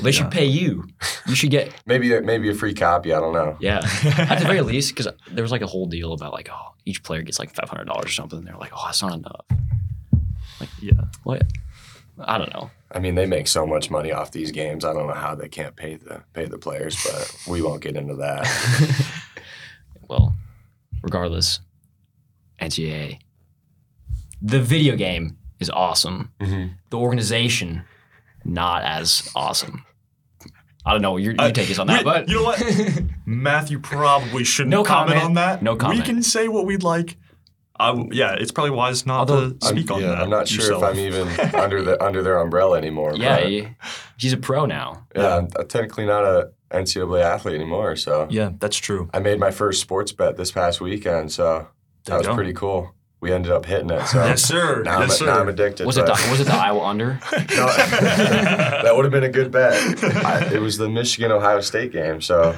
[0.00, 0.88] They should pay you.
[1.26, 3.12] You should get Maybe a, maybe a free copy.
[3.12, 3.56] I don't know.
[3.60, 3.82] yeah.
[4.30, 7.02] At the very least, because there was like a whole deal about like oh each
[7.02, 8.42] player gets like five hundred dollars or something.
[8.42, 9.44] They're like oh that's not enough.
[10.58, 10.92] Like yeah.
[11.24, 11.42] What?
[12.18, 12.70] I don't know.
[12.90, 14.84] I mean, they make so much money off these games.
[14.84, 17.96] I don't know how they can't pay the pay the players, but we won't get
[17.96, 18.46] into that.
[20.08, 20.34] Well,
[21.02, 21.60] regardless,
[22.60, 23.18] NCAA,
[24.40, 26.32] the video game is awesome.
[26.40, 26.74] Mhm.
[26.90, 27.82] The organization,
[28.44, 29.84] not as awesome.
[30.84, 32.42] I don't know what your, your Uh, take is on that, we- but you know
[32.44, 32.62] what?
[33.26, 35.24] Matthew probably shouldn't No comment comment.
[35.24, 35.62] on that.
[35.62, 35.98] No comment.
[36.00, 37.16] We can say what we'd like.
[37.78, 40.18] I w yeah, it's probably wise not Although- to speak I'm, on yeah, that.
[40.20, 40.82] I'm not sure yourself.
[40.82, 41.28] if I'm even
[41.60, 43.14] under the under their umbrella anymore.
[43.16, 43.68] yeah, but, he-
[44.18, 45.06] he's a pro now.
[45.14, 47.94] yeah, I'm, I'm technically not a NCAA athlete anymore.
[47.96, 49.08] So Yeah, that's true.
[49.14, 51.30] I made my first sports bet this past weekend.
[51.32, 51.66] So There
[52.04, 52.34] that you was go.
[52.34, 52.92] pretty cool.
[53.20, 54.06] We ended up hitting it.
[54.06, 54.82] So Yes, sir.
[54.82, 55.86] now, yes, I'm, now I'm addicted.
[55.86, 57.20] Was it the, but- was it the Iowa under?
[57.32, 59.74] No, that would have been a good bet.
[60.24, 62.20] I, it was the Michigan Ohio State game.
[62.20, 62.54] So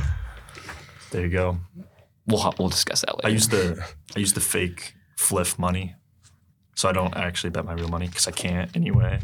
[1.10, 1.58] there you go.
[2.26, 3.26] We'll we'll discuss that later.
[3.28, 3.84] I used the
[4.16, 5.96] I use the fake fliff money,
[6.76, 9.18] so I don't actually bet my real money because I can't anyway.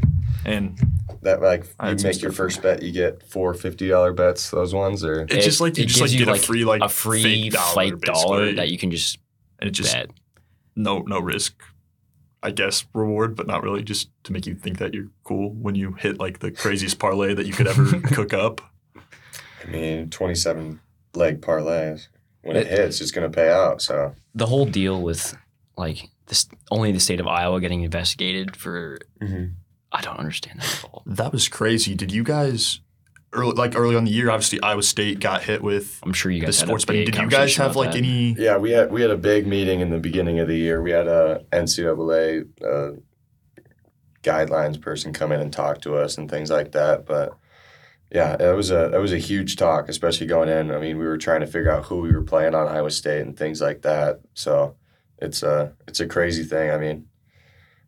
[0.44, 0.76] And
[1.22, 4.50] that like I you make your first bet, you get four fifty dollar bets.
[4.50, 6.82] Those ones or it's just like you it just like gives get a free like
[6.82, 9.18] a free fake dollar, fake dollar that you can just
[9.60, 10.10] and it just bet.
[10.76, 11.54] no no risk.
[12.42, 13.82] I guess reward, but not really.
[13.82, 17.32] Just to make you think that you're cool when you hit like the craziest parlay
[17.34, 18.60] that you could ever cook up.
[19.64, 20.80] I mean twenty seven
[21.14, 22.08] leg parlays.
[22.42, 23.80] When it, It- hits, it's gonna pay out.
[23.80, 25.34] So The whole deal with
[25.76, 28.98] like this only the state of Iowa getting investigated for
[29.92, 31.02] I don't understand that at all.
[31.06, 31.94] That was crazy.
[31.94, 32.80] Did you guys
[33.32, 34.30] early like early on the year?
[34.30, 37.04] Obviously, Iowa State got hit with I'm sure you the guys had a sports betting.
[37.04, 37.98] Did you guys have like that.
[37.98, 38.32] any?
[38.32, 40.82] yeah, we had we had a big meeting in the beginning of the year.
[40.82, 42.98] We had a NCAA uh,
[44.22, 47.06] guidelines person come in and talk to us and things like that.
[47.06, 47.34] But
[48.10, 50.72] yeah, it was a it was a huge talk, especially going in.
[50.72, 53.20] I mean, we were trying to figure out who we were playing on Iowa State
[53.20, 54.20] and things like that.
[54.34, 54.76] So
[55.18, 56.70] it's a it's a crazy thing.
[56.70, 57.06] I mean,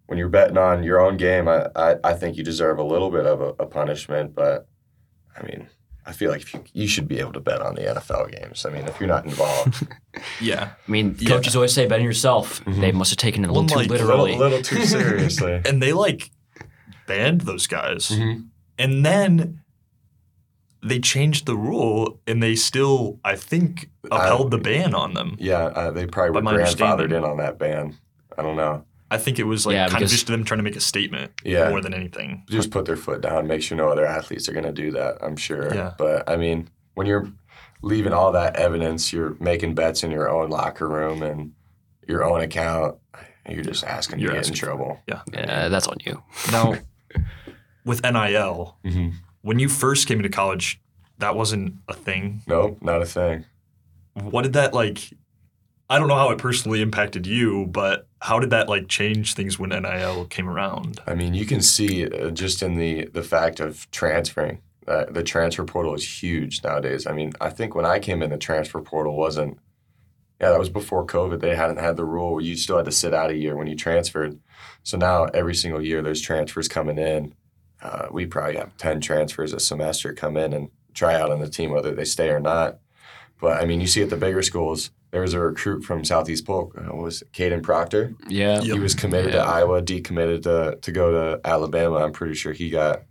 [0.07, 3.11] when you're betting on your own game, I I, I think you deserve a little
[3.11, 4.35] bit of a, a punishment.
[4.35, 4.67] But
[5.39, 5.69] I mean,
[6.07, 8.65] I feel like if you, you should be able to bet on the NFL games.
[8.65, 9.87] I mean, if you're not involved,
[10.41, 11.29] Yeah, I mean, Yeah.
[11.31, 12.65] coaches always say bet on yourself.
[12.65, 12.81] Mhm.
[12.81, 14.35] They must have taken it a Well, little like, too a literally.
[14.35, 15.61] a little too seriously.
[15.67, 16.31] and they like
[17.07, 18.47] banned those guys, Mhm.
[18.79, 19.61] and then
[20.89, 25.37] they changed the rule, and they still, I think, upheld the ban on them.
[25.39, 27.97] Yeah, uh, they probably were grandfathered in on that ban.
[28.39, 28.85] I don't know.
[29.11, 30.81] I think it was like Yeah, kind of because- just them trying to make a
[30.81, 31.69] statement Yeah.
[31.71, 32.43] more than anything.
[32.51, 33.47] Just put their foot down.
[33.47, 35.19] Make sure no other athletes are going to do that.
[35.23, 35.73] I'm sure.
[35.75, 35.93] Yeah.
[35.97, 37.29] But I mean, when you're
[37.83, 41.53] leaving all that evidence, you're making bets in your own locker room and
[42.09, 42.97] your own account.
[43.49, 45.01] You're just asking You're to get in asking for- trouble.
[45.07, 46.21] yeah, that's on you.
[46.51, 46.75] Now,
[47.85, 49.11] with NIL, Mm-hmm.
[49.47, 50.81] When you first came into college,
[51.19, 52.43] that wasn't a thing.
[52.49, 53.45] Nope, not a thing.
[54.15, 55.11] What did that like?
[55.89, 59.57] I don't know how it personally impacted you, but how did that like change things
[59.57, 61.01] when NIL came around?
[61.07, 64.63] I mean, you can see uh, just in the the fact of transferring.
[64.89, 67.07] Uh, the transfer portal is huge nowadays.
[67.07, 69.59] I mean, I think when I came in, the transfer portal wasn't.
[70.41, 71.41] Yeah, that was before COVID.
[71.41, 73.69] They hadn't had the rule where you still had to sit out a year when
[73.69, 74.39] you transferred.
[74.83, 77.35] So now every single year there's transfers coming in.
[77.87, 81.49] Uh, we probably have ten transfers a semester come in and try out on the
[81.49, 82.79] team whether they stay or not.
[83.41, 86.47] But I mean, you see at the bigger schools, there was a recruit from Southeast
[86.47, 86.75] Polk.
[86.77, 88.15] Uh, what was it, Kadyn Proctor?
[88.29, 88.57] Yeah.
[88.57, 88.65] Yep.
[88.65, 89.43] He was committed Yeah.
[89.45, 91.97] to Iowa, decommitted to, to go to Alabama.
[91.99, 93.03] I'm pretty sure he got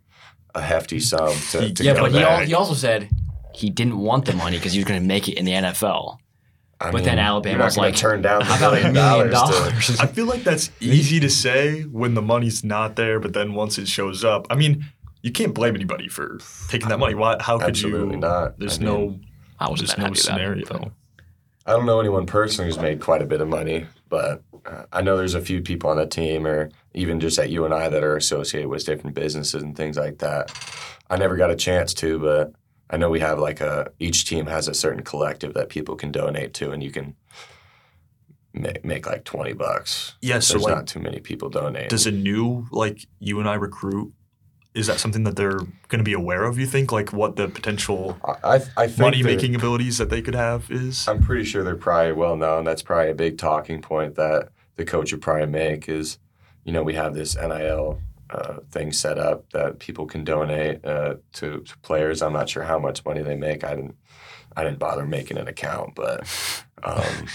[0.55, 3.09] a hefty sum to, to Yeah, go but he, al- he also said
[3.53, 6.17] he didn't want the money because he was going to make it in the NFL.
[6.79, 9.97] I but then Alabama was like, turn down the How about a million dollars?
[9.99, 13.77] I feel like that's easy to say when the money's not there, but then once
[13.77, 14.85] it shows up, I mean,
[15.21, 17.15] you can't blame anybody for taking that money.
[17.15, 17.37] Why?
[17.39, 17.87] How could you?
[17.87, 18.21] Absolutely you?
[18.21, 18.59] not.
[18.59, 19.19] There's I mean, no.
[19.57, 20.65] I wasn't There's no scenario.
[20.65, 20.91] about it.
[21.65, 25.01] I don't know anyone personally who's made quite a bit of money, but uh, I
[25.01, 27.89] know there's a few people on the team, or even just at you and I,
[27.89, 30.51] that are associated with different businesses and things like that.
[31.09, 32.53] I never got a chance to, but
[32.89, 36.11] I know we have like a each team has a certain collective that people can
[36.11, 37.15] donate to, and you can
[38.53, 40.15] make, make like twenty bucks.
[40.21, 40.39] Yeah.
[40.39, 41.89] So There's like, not too many people donate.
[41.89, 44.13] does a new like you and I recruit?
[44.75, 46.59] Is that something that they're going to be aware of?
[46.59, 50.35] You think like what the potential I, I, I money making abilities that they could
[50.35, 51.07] have is?
[51.07, 52.65] I'm pretty sure they're probably well known.
[52.65, 56.19] That's probably a big talking point that the coach would probably make is,
[56.65, 58.01] you know, we have this NIL
[58.35, 62.21] uh, thing set up that people can donate uh, to, to players.
[62.21, 63.63] I'm not sure how much money they make.
[63.63, 63.95] I didn't,
[64.55, 66.27] I didn't bother making an account, but
[66.83, 67.27] um,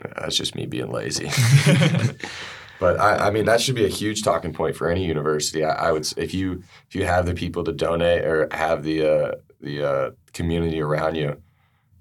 [0.16, 1.30] that's just me being lazy.
[2.80, 5.64] but I, I mean, that should be a huge talking point for any university.
[5.64, 9.06] I, I would, if you if you have the people to donate or have the
[9.06, 11.40] uh, the uh, community around you,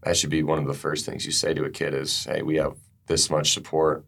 [0.04, 2.42] that should be one of the first things you say to a kid is, "Hey,
[2.42, 4.04] we have this much support,"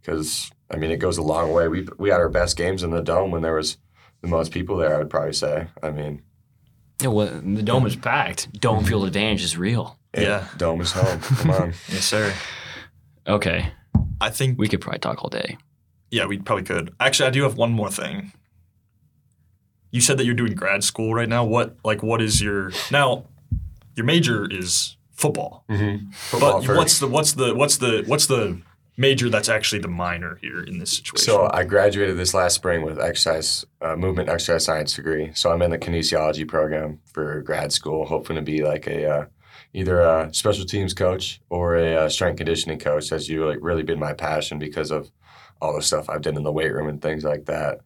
[0.00, 1.68] because I mean, it goes a long way.
[1.68, 3.78] We we had our best games in the dome when there was
[4.22, 4.94] the most people there.
[4.94, 5.68] I would probably say.
[5.82, 6.22] I mean,
[7.00, 8.52] Yeah, well, the dome is packed.
[8.60, 9.98] Dome field advantage is real.
[10.12, 10.46] it- Yeah.
[10.56, 11.20] dome is home.
[11.20, 11.68] Come on.
[11.88, 12.32] yes, sir.
[13.26, 13.72] Okay,
[14.20, 15.56] I think we could probably talk all day.
[16.10, 16.92] Yeah, we probably could.
[16.98, 18.32] Actually, I do have one more thing.
[19.90, 21.44] You said that you're doing grad school right now.
[21.44, 23.24] What like what is your now?
[23.96, 26.10] Your major is football, Mm-hmm.
[26.10, 26.78] Football but first.
[26.78, 28.60] what's the what's the what's the what's the
[28.98, 31.24] major that's actually the minor here in this situation?
[31.24, 35.30] So I graduated this last spring with exercise uh, movement exercise science degree.
[35.34, 39.24] So I'm in the kinesiology program for grad school, hoping to be like a uh,
[39.72, 43.08] either a special teams coach or a uh, strength conditioning coach.
[43.08, 45.10] That's you like really been my passion because of
[45.60, 47.78] all the stuff I've done in the weight room and things like that.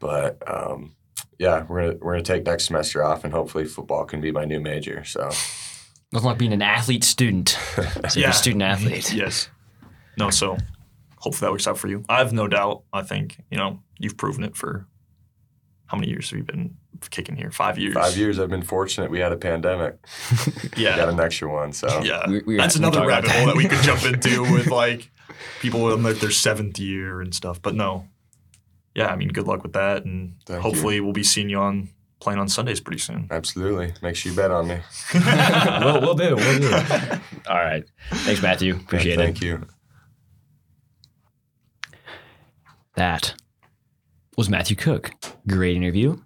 [0.00, 0.94] But um,
[1.38, 4.44] yeah, we're gonna we're gonna take next semester off, and hopefully football can be my
[4.44, 5.04] new major.
[5.04, 5.30] So
[6.12, 7.58] Nothing like being an athlete student.
[7.76, 8.30] So you're Yeah.
[8.30, 9.12] a student athlete.
[9.12, 9.48] yes.
[10.18, 10.56] No, so
[11.18, 12.04] hopefully that works out for you.
[12.08, 12.82] I have no doubt.
[12.92, 14.86] I think you know you've proven it for
[15.86, 16.76] how many years have you been
[17.10, 17.50] kicking here?
[17.50, 17.94] Five years.
[17.94, 19.10] five years, I've been fortunate.
[19.10, 19.96] We had a pandemic,
[20.76, 20.96] Yeah.
[20.96, 21.72] got an extra one.
[21.72, 23.52] So Yeah, We- we- that's we another rabbit hole that.
[23.52, 25.10] that we could jump into with like
[25.60, 27.60] people in like their seventh year and stuff.
[27.60, 28.06] But no,
[28.94, 31.90] yeah, I mean, good luck with that, and Thank hopefully we'll be seeing you on
[32.20, 33.26] playing on Sundays pretty soon.
[33.30, 34.78] absolutely, make sure you bet on me.
[35.14, 36.36] we'll, we'll do.
[36.36, 36.72] We'll do.
[37.48, 37.84] All right.
[38.10, 38.76] Thanks, Matthew.
[38.76, 39.50] Appreciate Thank it.
[39.50, 39.66] Thank you.
[42.96, 43.34] That
[44.36, 45.10] was Matthew Cook.
[45.46, 46.16] Great interview.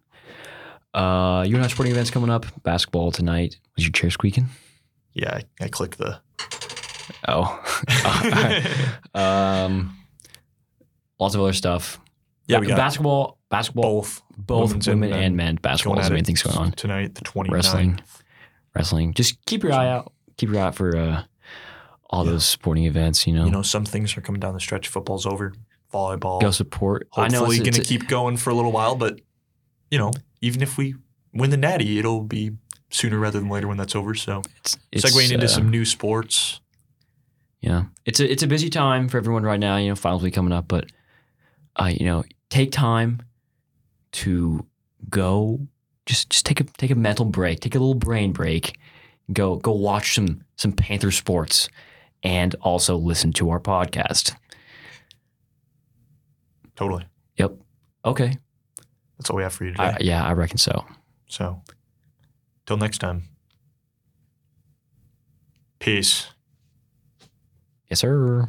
[0.94, 2.46] Uh, you have sporting events coming up.
[2.62, 3.56] Basketball tonight.
[3.76, 4.46] Was your chair squeaking?
[5.12, 6.20] Yeah, I, I clicked the.
[7.26, 7.62] Oh.
[9.14, 9.96] um,
[11.18, 12.00] lots of other stuff.
[12.46, 13.38] Yeah, we got basketball.
[13.50, 14.00] Basketball.
[14.02, 15.56] both Both women and men.
[15.56, 16.72] Basketball is the main it things going on.
[16.72, 17.14] tonight.
[17.14, 18.00] The twenty Wrestling.
[18.74, 19.14] Wrestling.
[19.14, 20.12] Just keep your eye out.
[20.36, 21.22] Keep your eye out for uh,
[22.10, 22.32] all Yeah.
[22.32, 23.26] those sporting events.
[23.26, 24.88] You know, You know, some things are coming down the stretch.
[24.88, 25.54] Football's over.
[25.92, 26.40] Volleyball.
[26.40, 27.08] go support.
[27.16, 29.20] I know it's, going to keep going for a little while, but
[29.90, 30.94] you know, even if we
[31.32, 32.52] win the Natty, it'll be
[32.90, 34.14] sooner rather than later when that's over.
[34.14, 36.60] So it's, it's, segueing into uh, some new sports.
[37.60, 39.76] Yeah, it's a it's a busy time for everyone right now.
[39.76, 40.86] You know, finals week coming up, but
[41.76, 43.22] uh, you know, take time
[44.12, 44.66] to
[45.08, 45.66] go.
[46.06, 48.78] Just just take a take a mental break, take a little brain break.
[49.32, 51.68] Go go watch some some Panther sports,
[52.22, 54.34] and also listen to our podcast.
[56.78, 57.04] Totally.
[57.38, 57.54] Yep.
[58.04, 58.38] Okay.
[59.18, 59.82] That's all we have for you today.
[59.82, 60.84] I, yeah, I reckon so.
[61.26, 61.60] so,
[62.66, 63.24] till next time.
[65.80, 66.28] Peace.
[67.90, 68.46] Yes, sir.